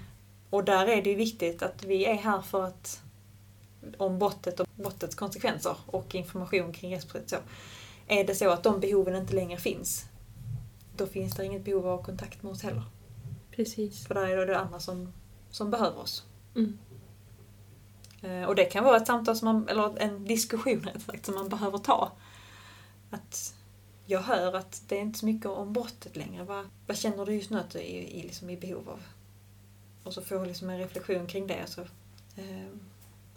[0.50, 3.02] Och där är det ju viktigt att vi är här för att
[3.96, 7.28] om brottet och brottets konsekvenser och information kring rättsprocessen.
[7.28, 8.12] så.
[8.12, 10.04] Är det så att de behoven inte längre finns,
[10.96, 12.82] då finns det inget behov av kontakt med oss heller.
[13.50, 14.06] Precis.
[14.06, 15.12] För där är det det andra som,
[15.50, 16.24] som behöver oss.
[16.56, 16.78] Mm.
[18.22, 21.48] Eh, Och det kan vara ett samtal som man, eller en diskussion sagt, som man
[21.48, 22.12] behöver ta.
[23.10, 23.54] Att
[24.06, 26.44] jag hör att det är inte så mycket om brottet längre.
[26.44, 29.00] Vad, vad känner du just nu att du är i, liksom i behov av?
[30.04, 31.66] Och så får jag liksom en reflektion kring det.
[31.66, 31.80] Så,
[32.36, 32.66] eh,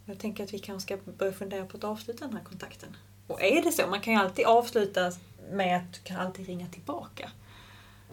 [0.06, 2.98] jag tänker att vi kanske ska börja fundera på att avsluta den här kontakten.
[3.28, 5.12] Och är det så, man kan ju alltid avsluta
[5.52, 7.32] med att du kan alltid ringa tillbaka.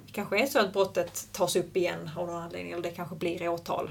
[0.06, 3.16] Det kanske är så att brottet tas upp igen av någon anledning, eller det kanske
[3.16, 3.90] blir åtal.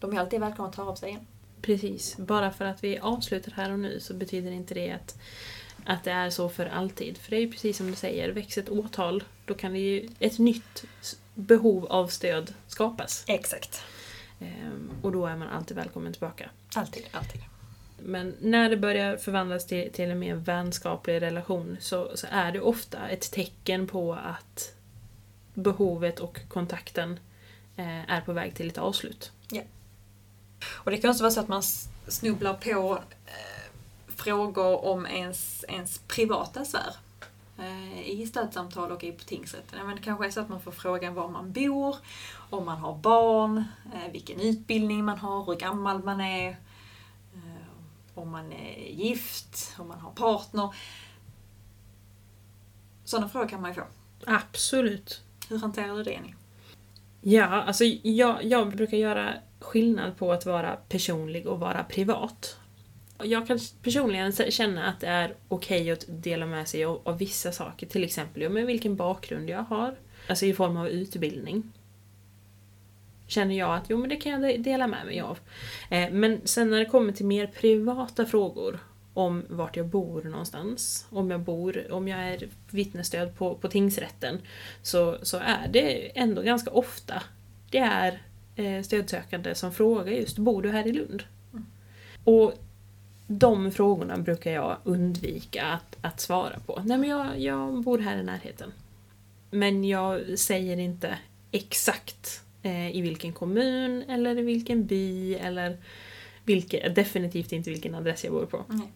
[0.00, 1.26] De är alltid välkomna att höra av sig igen.
[1.62, 2.16] Precis.
[2.16, 5.18] Bara för att vi avslutar här och nu så betyder inte det att,
[5.84, 7.18] att det är så för alltid.
[7.18, 10.08] För det är ju precis som du säger, väcks ett åtal, då kan det ju
[10.18, 10.84] ett nytt
[11.34, 13.24] behov av stöd skapas.
[13.26, 13.82] Exakt.
[14.40, 16.50] Ehm, och då är man alltid välkommen tillbaka.
[16.74, 17.40] Alltid, alltid.
[17.98, 22.60] Men när det börjar förvandlas till, till en mer vänskaplig relation så, så är det
[22.60, 24.74] ofta ett tecken på att
[25.54, 27.20] behovet och kontakten
[27.76, 29.32] eh, är på väg till ett avslut.
[30.66, 31.62] Och det kan också vara så att man
[32.08, 33.72] snubblar på eh,
[34.16, 36.94] frågor om ens, ens privata sfär.
[37.60, 39.86] Eh, I stödsamtal och i på tingsrätten.
[39.86, 41.96] Men det kanske är så att man får frågan var man bor,
[42.50, 46.48] om man har barn, eh, vilken utbildning man har, hur gammal man är,
[47.34, 50.74] eh, om man är gift, om man har partner.
[53.04, 53.86] Sådana frågor kan man ju få.
[54.26, 55.22] Absolut.
[55.48, 56.34] Hur hanterar du det Jenny?
[57.20, 62.56] Ja, alltså jag, jag brukar göra skillnad på att vara personlig och vara privat.
[63.24, 67.52] Jag kan personligen känna att det är okej att dela med sig av, av vissa
[67.52, 69.94] saker, till exempel men vilken bakgrund jag har,
[70.28, 71.72] alltså i form av utbildning.
[73.26, 75.38] Känner jag att jo, men det kan jag de- dela med mig av.
[75.90, 78.78] Eh, men sen när det kommer till mer privata frågor
[79.14, 84.38] om vart jag bor någonstans, om jag bor, om jag är vittnesstöd på, på tingsrätten,
[84.82, 87.22] så, så är det ändå ganska ofta
[87.70, 88.22] det är
[88.56, 91.22] eh, stödsökande som frågar just bor du här i Lund?
[91.52, 91.66] Mm.
[92.24, 92.54] Och
[93.32, 96.82] de frågorna brukar jag undvika att, att svara på.
[96.84, 98.72] Nej men jag, jag bor här i närheten.
[99.50, 101.18] Men jag säger inte
[101.50, 105.78] exakt eh, i vilken kommun eller i vilken by eller
[106.44, 108.64] vilke, definitivt inte vilken adress jag bor på.
[108.68, 108.92] Nej.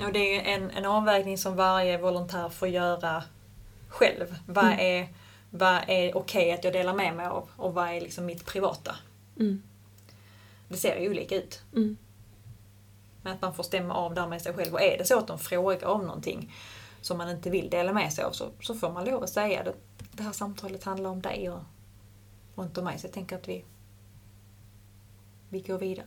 [0.00, 3.24] No, det är en, en avvägning som varje volontär får göra
[3.88, 4.36] själv.
[4.46, 4.78] Vad Mm.
[4.78, 5.08] är,
[5.50, 8.96] vad är okej att jag delar med mig av och vad är liksom mitt privata?
[9.38, 9.62] Mm.
[10.68, 11.62] Det ser ju olika ut.
[11.76, 11.96] Mm.
[13.22, 14.74] Men att man får stämma av där med sig själv.
[14.74, 16.54] Och är det så att de frågar om någonting
[17.00, 19.62] som man inte vill dela med sig av så, så får man lov att säga
[19.62, 19.74] det.
[20.12, 21.60] Det här samtalet handlar om dig och,
[22.54, 22.98] och inte om mig.
[22.98, 23.64] Så jag tänker att vi,
[25.48, 26.06] vi går vidare.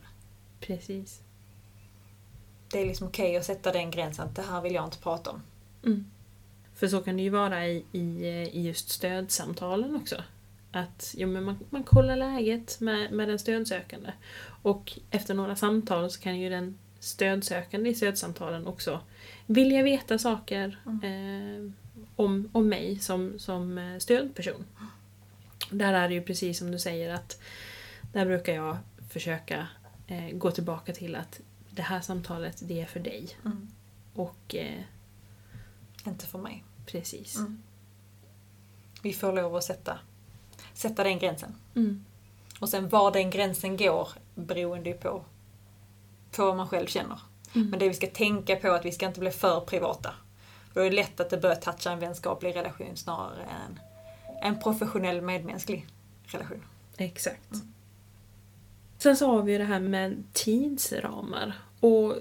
[0.60, 1.20] Precis.
[2.70, 5.42] Det är liksom okej att sätta den gränsen det här vill jag inte prata om.
[5.84, 6.10] Mm.
[6.74, 10.16] För så kan det ju vara i, i, i just stödsamtalen också.
[10.72, 14.12] Att ja, men man, man kollar läget med, med den stödsökande.
[14.62, 19.00] Och efter några samtal så kan ju den stödsökande i stödsamtalen också
[19.46, 21.70] vilja veta saker eh,
[22.16, 24.64] om, om mig som, som eh, stödperson.
[25.70, 27.40] Där är det ju precis som du säger att
[28.12, 28.76] där brukar jag
[29.10, 29.66] försöka
[30.06, 33.28] eh, gå tillbaka till att det här samtalet, det är för dig.
[33.44, 33.68] Mm.
[34.14, 34.80] Och eh,
[36.06, 36.64] Inte för mig.
[36.86, 37.36] precis.
[37.36, 37.62] Mm.
[39.02, 39.98] Vi får lov att sätta,
[40.74, 41.54] sätta den gränsen.
[41.74, 42.04] Mm.
[42.60, 45.24] Och sen var den gränsen går beroende ju på,
[46.36, 47.20] på vad man själv känner.
[47.54, 47.70] Mm.
[47.70, 50.14] Men det vi ska tänka på är att vi ska inte bli för privata.
[50.72, 53.80] För då är det lätt att det börjar toucha en vänskaplig relation snarare än
[54.42, 55.86] en professionell medmänsklig
[56.26, 56.62] relation.
[56.96, 57.54] Exakt.
[58.98, 62.14] Sen så har vi det här med tidsramar och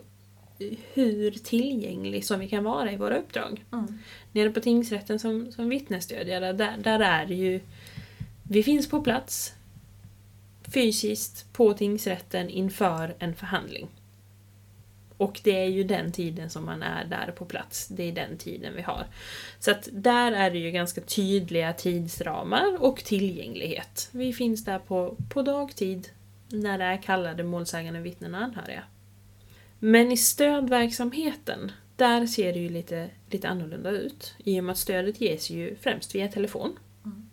[0.93, 3.65] hur tillgänglig som vi kan vara i våra uppdrag.
[3.71, 3.99] Mm.
[4.31, 7.61] Nere på tingsrätten som, som vittnesstödjare, där, där är det ju...
[8.43, 9.53] Vi finns på plats
[10.73, 13.87] fysiskt på tingsrätten inför en förhandling.
[15.17, 17.87] Och det är ju den tiden som man är där på plats.
[17.87, 19.07] Det är den tiden vi har.
[19.59, 24.09] Så att där är det ju ganska tydliga tidsramar och tillgänglighet.
[24.11, 26.09] Vi finns där på, på dagtid
[26.49, 28.83] när det är kallade målsägande vittnen och anhöriga.
[29.79, 34.35] Men i stödverksamheten, där ser det ju lite, lite annorlunda ut.
[34.37, 36.79] I och med att stödet ges ju främst via telefon.
[37.05, 37.29] Mm.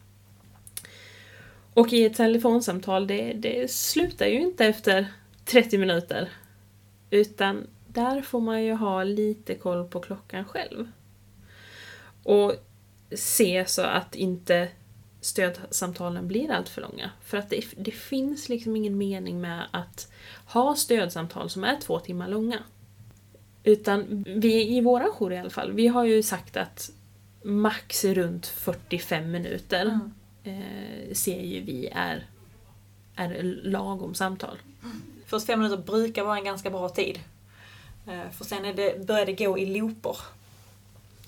[1.74, 5.06] Och i ett telefonsamtal, det, det slutar ju inte efter
[5.44, 6.28] 30 minuter.
[7.10, 10.88] Utan där får man ju ha lite koll på klockan själv.
[12.22, 12.52] Och
[13.16, 14.68] se så att inte
[15.20, 17.10] stödsamtalen blir allt för långa.
[17.24, 20.12] För att det, det finns liksom ingen mening med att
[20.46, 22.58] ha stödsamtal som är två timmar långa.
[23.64, 26.90] Utan vi i våra jour i alla fall, vi har ju sagt att
[27.42, 30.00] max runt 45 minuter
[30.44, 30.62] Mm.
[30.62, 32.26] eh, ser ju vi är,
[33.16, 34.58] är lagom samtal.
[35.26, 37.20] 45 minuter brukar vara en ganska bra tid.
[38.06, 40.16] Eh, För sen är det, börjar det gå i looper.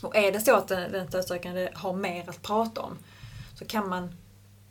[0.03, 2.99] Och är det så att den den stödsökande har mer att prata om
[3.59, 4.15] så kan man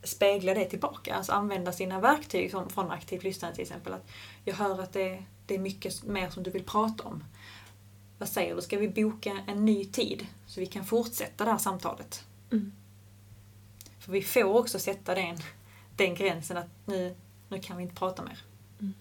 [0.03, 1.15] spegla det tillbaka.
[1.15, 3.93] Alltså använda sina verktyg som, från aktivt lyssnande till exempel.
[3.93, 4.07] Att
[4.45, 7.23] jag hör att det, det är mycket mer som du vill prata om.
[8.17, 8.61] Vad säger du?
[8.61, 12.23] Ska vi boka en ny tid så vi kan fortsätta det här samtalet?
[12.51, 12.71] Mm.
[13.99, 15.37] För vi får också sätta den,
[15.95, 17.15] den gränsen att nu,
[17.49, 18.39] nu kan vi inte prata mer.
[18.79, 18.93] Mm.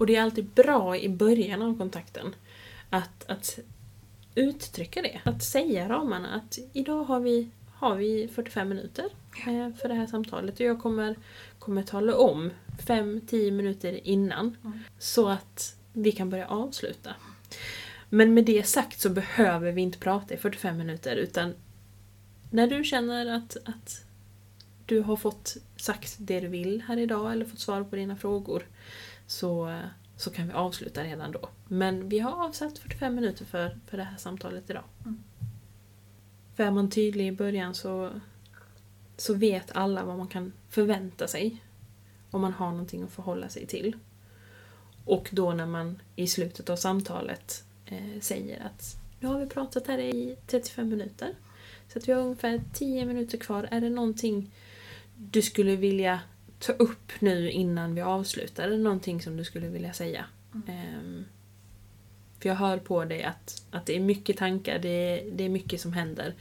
[0.00, 2.34] Och det är alltid bra i början av kontakten
[2.90, 3.58] att, att
[4.34, 5.20] uttrycka det.
[5.24, 9.04] Att säga ramarna att idag har vi, har vi 45 minuter
[9.46, 11.16] eh, för det här samtalet och jag kommer,
[11.58, 14.78] kommer tala om 5-10 minuter innan Mm.
[14.98, 17.14] så att vi kan börja avsluta.
[18.08, 21.54] Men med det sagt så behöver vi inte prata i 45 minuter utan
[22.50, 24.04] när du känner att, att
[24.86, 28.62] du har fått sagt det du vill här idag eller fått svar på dina frågor
[29.30, 29.80] så,
[30.16, 31.48] så kan vi avsluta redan då.
[31.68, 34.84] Men vi har avsatt 45 minuter för, för det här samtalet idag.
[35.04, 35.22] Mm.
[36.54, 38.10] För är man tydlig i början så,
[39.16, 41.62] så vet alla vad man kan förvänta sig
[42.30, 43.96] om man har någonting att förhålla sig till.
[45.04, 49.86] Och då när man i slutet av samtalet eh, säger att nu har vi pratat
[49.86, 51.34] här i 35 minuter.
[51.92, 53.68] Så att vi har ungefär 10 minuter kvar.
[53.70, 54.50] Är det någonting
[55.16, 56.20] du skulle vilja
[56.60, 58.70] ta upp nu innan vi avslutar?
[58.70, 60.24] Någonting som du skulle vilja säga?
[60.68, 61.24] Ehm,
[62.40, 65.48] för jag hör på dig att, att det är mycket tankar, det är, det är
[65.48, 66.34] mycket som händer.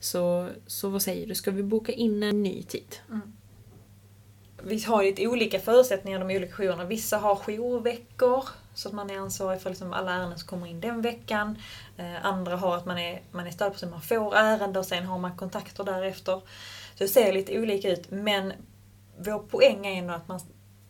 [0.00, 2.96] Så, så vad säger du, ska vi boka in en ny tid?
[4.62, 6.84] Vi har ju lite olika förutsättningar de olika jourerna.
[6.84, 10.80] Vissa har jourveckor så att man är ansvarig för liksom alla ärenden som kommer in
[10.80, 11.58] den veckan.
[11.96, 15.18] Eh, andra har att man är, man är stödperson, man får ärenden och sen har
[15.18, 16.40] man kontakter därefter.
[16.94, 18.52] Så det ser lite olika ut men
[19.18, 20.40] vår poäng är ändå att man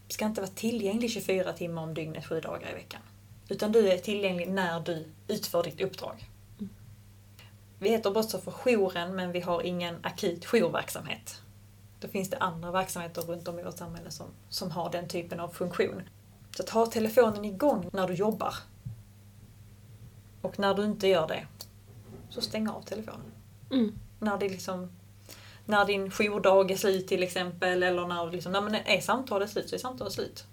[0.08, 3.00] ska inte vara tillgänglig 24 timmar om dygnet, sju dagar i veckan.
[3.48, 6.30] Utan du är tillgänglig när du utför ditt uppdrag.
[7.78, 11.42] Vi heter Brottsofferjouren men vi har ingen akut jourverksamhet.
[12.00, 15.40] Då finns det andra verksamheter runt om i vårt samhälle som, som har den typen
[15.40, 16.02] av funktion.
[16.56, 18.54] Så att ha telefonen igång när du jobbar.
[20.42, 21.46] Och när du inte gör det,
[22.28, 23.32] så stäng av telefonen.
[23.70, 23.92] Mm.
[24.18, 24.92] När det liksom
[25.66, 29.68] när din jourdag är slut till exempel, eller när, liksom, när man är samtalet slut
[29.68, 30.44] så är samtalet slut.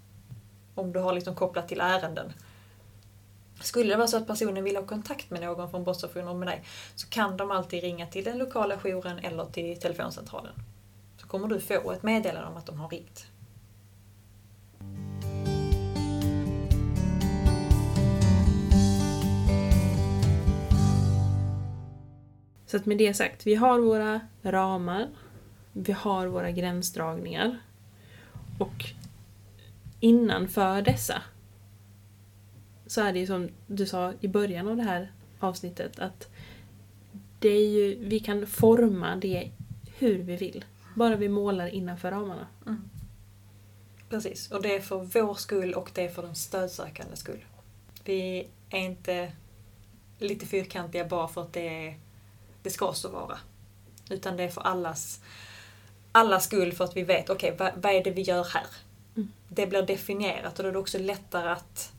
[0.74, 2.32] Om du har liksom kopplat till ärenden.
[3.60, 6.64] Skulle det vara så att personen vill ha kontakt med någon från brottsofferjouren med dig
[6.94, 10.52] så kan de alltid ringa till den lokala jouren eller till telefoncentralen.
[11.20, 13.26] Så kommer du få ett meddelande om att de har ringt.
[22.72, 25.08] Så att med det sagt, vi har våra ramar,
[25.72, 27.58] vi har våra gränsdragningar
[28.58, 28.84] och
[30.00, 31.22] innanför dessa
[32.86, 36.28] så är det ju som du sa i början av det här avsnittet att
[37.38, 39.50] det är ju, vi kan forma det
[39.98, 40.64] hur vi vill.
[40.94, 42.46] Bara vi målar innanför ramarna.
[42.66, 42.90] Mm.
[44.08, 47.44] Precis, och det är för vår skull och det är för den stödsökandes skull.
[48.04, 49.32] Vi är inte
[50.18, 51.98] lite fyrkantiga bara för att det, är,
[52.62, 53.38] det ska så vara.
[54.10, 55.20] Utan det är för allas,
[56.12, 58.66] allas skull för att vi vet, okej, vad, vad är det vi gör här?
[59.16, 59.32] Mm.
[59.48, 61.92] Det blir definierat och då är det också lättare att,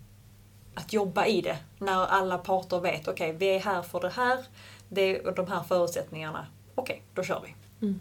[0.74, 1.58] att jobba i det.
[1.78, 4.46] När alla parter vet, okej, vi är här för det här,
[4.90, 6.48] det är de här förutsättningarna.
[6.76, 7.56] Okej, då kör vi.
[7.86, 8.00] Mm.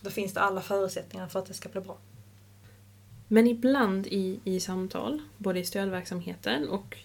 [0.00, 1.96] Då finns det alla förutsättningar för att det ska bli bra.
[3.28, 6.98] Men ibland i, i samtal, både i stödverksamheten och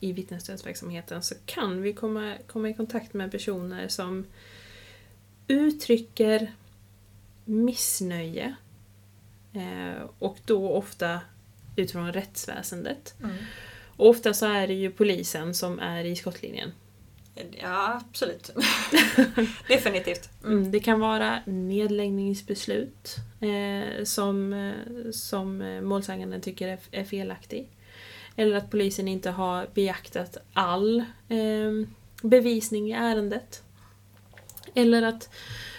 [0.00, 4.26] i vittnesstödsverksamheten, så kan vi komma, komma i kontakt med personer som
[5.48, 6.52] uttrycker
[7.44, 8.54] missnöje.
[9.52, 11.20] Eh, och då ofta
[11.76, 13.14] utifrån rättsväsendet.
[13.22, 13.36] Mm.
[13.96, 16.72] Och ofta så är det ju polisen som är i skottlinjen.
[17.60, 18.50] Ja, absolut.
[19.68, 20.30] Definitivt.
[20.44, 27.68] Mm, det kan vara nedläggningsbeslut eh, som, eh, som eh, målsäganden tycker är, är felaktig.
[28.36, 31.88] Eller att polisen inte har beaktat all eh,
[32.22, 33.62] bevisning i ärendet.
[34.74, 35.30] Eller att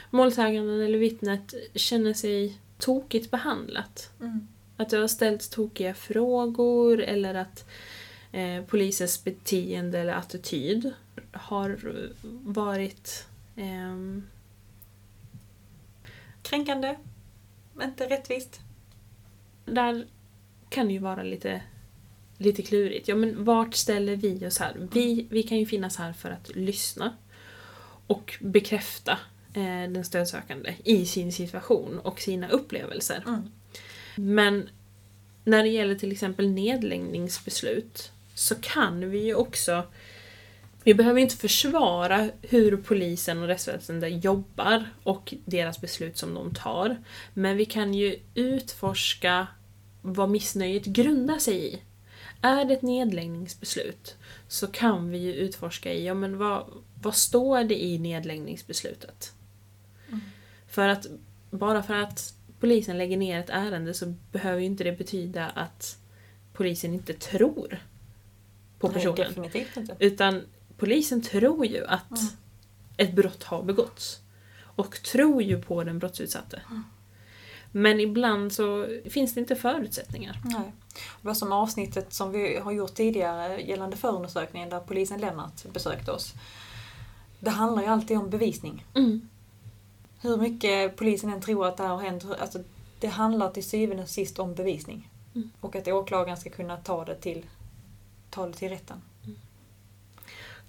[0.09, 4.11] målsäganden eller vittnet känner sig tokigt behandlat.
[4.19, 4.47] Mm.
[4.77, 7.65] Att det har ställts tokiga frågor eller att
[8.31, 10.93] eh, polisens beteende eller attityd
[11.31, 11.79] har
[12.43, 13.25] varit
[13.55, 14.23] ehm,
[16.43, 16.97] Kränkande.
[17.81, 18.59] Inte rättvist.
[19.65, 20.07] där
[20.69, 21.61] kan det ju vara lite,
[22.41, 23.07] lite klurigt.
[23.07, 24.87] Ja, men vart ställer vi oss här?
[24.93, 27.13] Vi, vi kan ju finnas här för att lyssna
[28.07, 29.11] och bekräfta
[29.53, 33.23] eh, den stödsökande i sin situation och sina upplevelser.
[33.27, 33.41] Mm.
[34.15, 34.69] Men
[35.43, 39.83] när det gäller till exempel nedläggningsbeslut så kan vi ju också
[40.83, 46.97] vi behöver inte försvara hur polisen och rättsväsendet jobbar och deras beslut som de tar.
[47.33, 49.47] Men vi kan ju utforska
[50.01, 51.79] vad missnöjet grundar sig i.
[52.41, 54.15] Är det ett nedläggningsbeslut
[54.47, 56.65] så kan vi ju utforska i, ja men vad,
[57.01, 59.33] vad står det i nedläggningsbeslutet?
[60.67, 61.07] För att
[61.49, 65.97] bara för att polisen lägger ner ett ärende så behöver ju inte det betyda att
[66.53, 67.79] polisen inte tror
[68.79, 69.15] på Nej, personen.
[69.15, 69.95] definitivt inte.
[69.99, 70.41] Utan
[70.77, 72.33] polisen tror ju att Mm.
[72.97, 74.19] ett brott har begåtts.
[74.75, 76.61] Och tror ju på den brottsutsatte.
[76.69, 76.83] Mm.
[77.71, 80.41] Men ibland så finns det inte förutsättningar.
[80.43, 80.71] Nej.
[80.93, 86.11] Det var som avsnittet som vi har gjort tidigare gällande förundersökningen där polisen Lennart besökte
[86.11, 86.33] oss.
[87.39, 88.85] Det handlar ju alltid om bevisning.
[88.95, 89.29] Mm.
[90.21, 92.63] Hur mycket polisen än tror att det här har hänt, alltså,
[92.99, 95.09] det handlar till syvende och sist om bevisning.
[95.35, 95.51] Mm.
[95.61, 97.45] Och att åklagaren ska kunna ta det till,
[98.29, 99.01] ta det till rätten.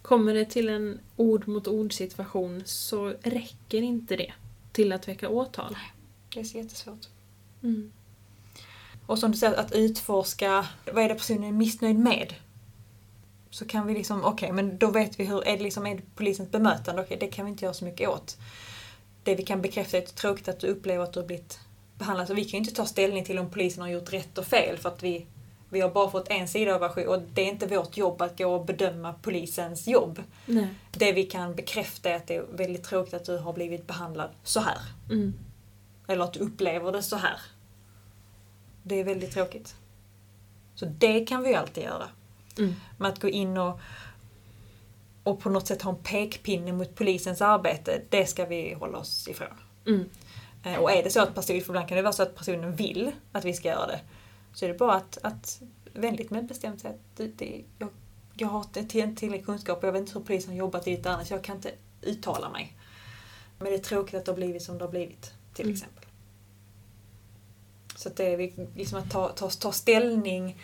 [0.03, 4.33] Kommer det till en ord mot ord situation så räcker inte det
[4.73, 5.77] till att väcka åtal.
[6.35, 7.09] Det är så jättesvårt.
[7.63, 7.93] Mm.
[9.07, 12.35] Och som du säger, att utforska vad är det personen är missnöjd med.
[13.51, 16.03] Så kan vi liksom, okej, men då vet vi hur, är det liksom är det
[16.15, 17.03] polisens bemötande?
[17.03, 18.37] Okej, det kan vi inte göra så mycket åt.
[19.23, 21.27] Det vi kan bekräfta är att det är tråkigt att du upplever att du har
[21.27, 21.61] blivit
[21.99, 22.29] behandlad.
[22.29, 24.79] Så vi kan ju inte ta ställning till om polisen har gjort rätt och fel
[24.79, 25.27] för att vi,
[25.71, 28.39] vi har bara fått en sida av version och det är inte vårt jobb att
[28.39, 30.23] gå och bedöma polisens jobb.
[30.47, 30.69] Nej.
[30.93, 34.31] Det vi kan bekräfta är att det är väldigt tråkigt att du har blivit behandlad
[34.43, 34.79] så här.
[35.11, 35.35] Mm.
[36.07, 37.41] Eller att du upplever det så här.
[38.83, 39.75] Det är väldigt tråkigt.
[40.75, 42.09] Så det kan vi ju alltid göra.
[42.59, 42.75] Mm.
[42.99, 43.81] Men att gå in och,
[45.23, 49.29] och på något sätt ha en pekpinne mot polisens arbete, det ska vi hålla oss
[49.29, 49.49] ifrån.
[49.87, 50.09] Mm.
[50.65, 52.77] Eh, Och är det så att personen, för ibland kan det vara så att personen
[52.77, 54.01] vill att vi ska göra det,
[54.55, 55.63] så är det bara att, att
[55.95, 57.89] vänligt men bestämt säga att det, det, jag,
[58.35, 60.97] jag har inte till- tillräcklig kunskap och jag vet inte hur polisen har jobbat i
[60.97, 61.71] ditt ärende så jag kan inte
[62.03, 62.77] uttala mig.
[63.59, 65.75] Men det är tråkigt att det har blivit som det har blivit, till Mm.
[65.75, 66.05] exempel.
[68.03, 70.57] Så att det är liksom att ta, ta, ta ställning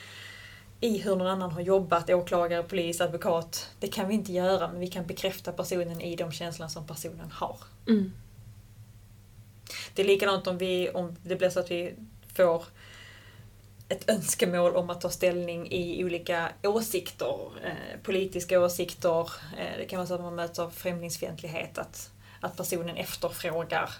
[0.80, 3.70] i hur någon annan har jobbat, åklagare, polis, advokat.
[3.80, 7.30] Det kan vi inte göra men vi kan bekräfta personen i de känslorna som personen
[7.30, 7.57] har.
[7.89, 8.12] Mm.
[9.95, 11.95] Det är likadant om, vi, om det blir så att vi
[12.34, 12.64] får
[13.89, 19.30] ett önskemål om att ta ställning i olika åsikter, eh, politiska åsikter.
[19.59, 22.11] Eh, det kan vara så att man möts av främlingsfientlighet, att,
[22.41, 23.91] att personen efterfrågar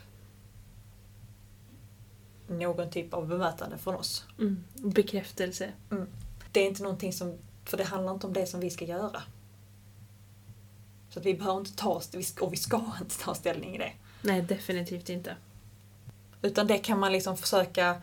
[2.49, 4.25] någon typ av bemötande från oss.
[4.39, 4.65] Mm.
[4.75, 5.73] Bekräftelse.
[6.53, 9.23] Det är inte någonting som, för det handlar inte om det som vi ska göra.
[11.11, 12.03] Så att vi behöver inte ta,
[12.41, 13.93] och vi ska inte ta ställning i det.
[14.23, 15.37] Nej, definitivt inte.
[16.43, 18.03] Utan det kan man liksom försöka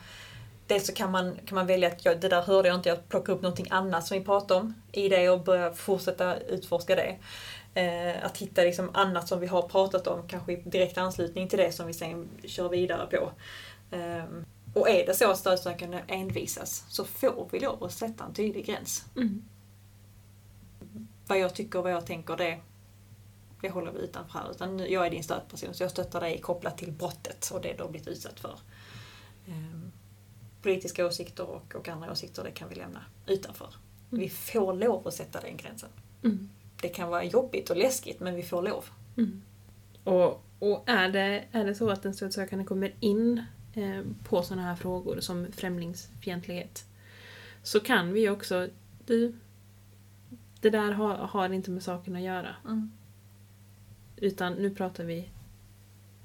[0.68, 3.10] Dels så kan man, kan man välja att jag, det där hörde jag inte, jag
[3.10, 7.18] plockar upp någonting annat som vi pratar om i det och börja fortsätta utforska det.
[7.82, 11.60] Eh, att hitta liksom annat som vi har pratat om, kanske i direkt anslutning till
[11.60, 13.32] det som vi sen kör vidare på.
[13.92, 14.26] Eh,
[14.74, 18.66] och är det så att stödsökande envisas så får vi lov att sätta en tydlig
[18.66, 19.06] gräns.
[19.16, 19.44] Mm.
[21.28, 22.60] Vad jag tycker och vad jag tänker det,
[23.62, 24.52] det håller vi utanför här.
[24.52, 27.84] Utan jag är din stödperson så jag stöttar dig kopplat till brottet och det du
[27.84, 28.60] har blivit utsatt för.
[29.48, 29.92] Ehm,
[30.62, 33.76] politiska åsikter och, och andra åsikter det kan vi lämna utanför.
[34.12, 34.24] Mm.
[34.24, 35.90] Vi får lov att sätta den gränsen.
[36.24, 36.50] Mm.
[36.82, 38.86] Det kan vara jobbigt och läskigt men vi får lov.
[39.18, 39.42] Mm.
[40.04, 43.44] Och, och är, det, är det så att den stödsökande kommer in
[44.24, 46.86] på sådana här frågor som främlingsfientlighet
[47.64, 48.70] så kan vi också...
[49.06, 49.36] Du,
[50.62, 52.56] det där har, har inte med saken att göra.
[52.66, 52.92] Mm.
[54.18, 55.30] Utan nu pratar vi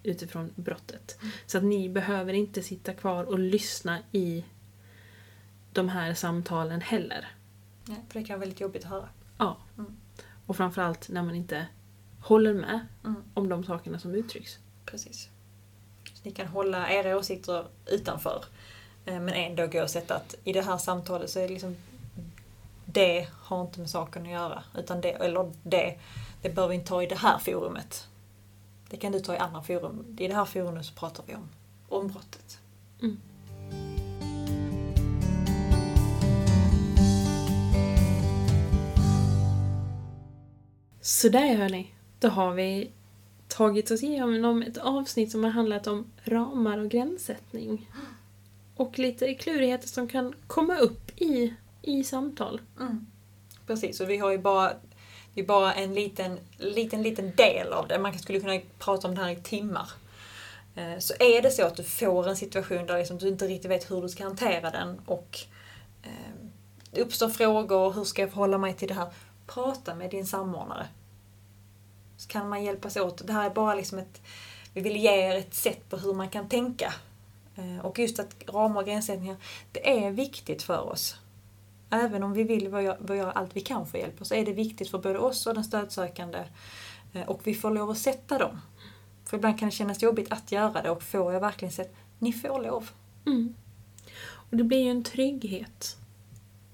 [0.03, 1.19] utifrån brottet.
[1.21, 1.33] Mm.
[1.47, 4.45] Så att ni behöver inte sitta kvar och lyssna i
[5.73, 7.29] de här samtalen heller.
[7.89, 9.09] Ja, för det kan vara väldigt jobbigt att höra.
[9.39, 9.59] Ja.
[9.79, 9.97] Mm.
[10.47, 11.67] Och framförallt när man inte
[12.21, 13.23] håller med Mm.
[13.35, 14.59] om de sakerna som uttrycks.
[14.87, 15.29] Precis.
[16.23, 18.45] Ni kan hålla era åsikter utanför.
[19.07, 21.77] Eh, men ändå gå och sätta att i det här samtalet så är det liksom
[22.85, 24.63] det har inte med saken att göra.
[24.79, 25.99] Utan det, eller det,
[26.43, 28.09] det bör vi inte ta i det här forumet.
[28.91, 30.17] Det kan du ta i andra forum.
[30.19, 31.49] I det här forumet så pratar vi om,
[31.89, 32.59] om brottet.
[33.03, 33.21] Mm.
[41.01, 42.91] Så där hörni, då har vi
[43.61, 47.91] tagit oss igenom ett avsnitt som har handlat om ramar och gränssättning.
[48.77, 52.61] Och lite klurigheter som kan komma upp i, i samtal.
[52.81, 53.07] Mm.
[53.67, 54.73] Precis, och vi har ju bara,
[55.35, 57.99] det är bara en liten, liten, liten del av det.
[57.99, 59.89] Man skulle kunna prata om det här i timmar.
[60.75, 63.71] Eh, så är det så att du får en situation där liksom du inte riktigt
[63.71, 65.39] vet hur du ska hantera den och
[66.03, 66.35] eh,
[66.91, 69.09] det uppstår frågor, hur ska jag förhålla mig till det här?
[69.47, 70.89] Prata med din samordnare.
[72.21, 73.27] Så kan man hjälpas åt.
[73.27, 74.23] Det här är bara liksom ett,
[74.75, 76.95] vi vill ge er ett sätt på hur man kan tänka.
[77.57, 79.37] Eh, och just att ramar och gränssättningar,
[79.73, 81.17] det är viktigt för oss.
[81.91, 84.91] Även om vi vill göra allt vi kan för att hjälpa så är det viktigt
[84.91, 86.45] för både oss och den stödsökande.
[87.13, 88.61] Eh, och vi får lov att sätta dem.
[89.25, 92.33] För ibland kan det kännas jobbigt att göra det och får jag verkligen sett, ni
[92.33, 92.91] får lov.
[93.27, 93.55] Mm.
[94.23, 95.97] Och det blir ju en trygghet.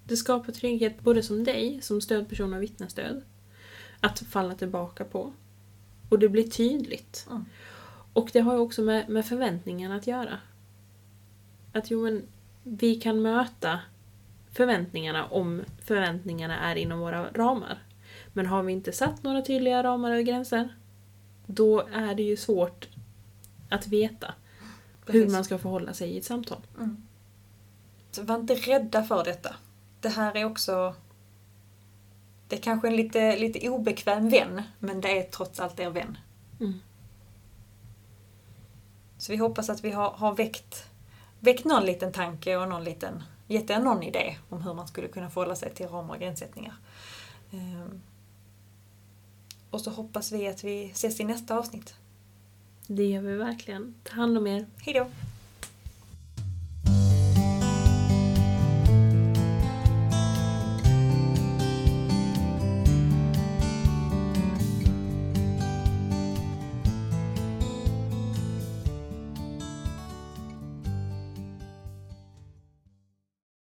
[0.05, 3.23] Det skapar trygghet både som dig, som stödperson och vittnesstöd,
[4.01, 5.33] att falla tillbaka på.
[6.09, 7.27] Och det blir tydligt.
[7.31, 7.45] Mm.
[8.13, 10.39] Och det har ju också med, med förväntningen att göra.
[11.73, 12.23] Att jo men,
[12.63, 13.81] vi kan möta
[14.53, 17.79] förväntningarna om förväntningarna är inom våra ramar.
[18.33, 20.69] Men har vi inte satt några tydliga ramar och gränser,
[21.47, 22.89] då är det ju svårt
[23.69, 24.35] att veta
[25.07, 25.33] hur Precis.
[25.33, 26.61] man ska förhålla sig i ett samtal.
[26.79, 27.07] Mm.
[28.11, 29.55] Så var inte rädda för detta.
[30.01, 30.95] Det här är också...
[32.49, 36.19] Det är kanske en lite, lite obekväm vän, men det är trots allt er vän.
[36.61, 36.81] Mm.
[39.19, 40.89] Så vi hoppas att vi har, har väckt,
[41.41, 45.09] väckt någon liten tanke och någon liten, gett er någon idé om hur man skulle
[45.09, 46.75] kunna förhålla sig till ramar och gränssättningar.
[47.53, 48.03] Ehm.
[49.71, 51.95] Och så hoppas vi att vi ses i nästa avsnitt.
[52.87, 53.95] Det gör vi verkligen.
[54.05, 54.67] Ta hand om er.
[54.79, 55.07] Hejdå!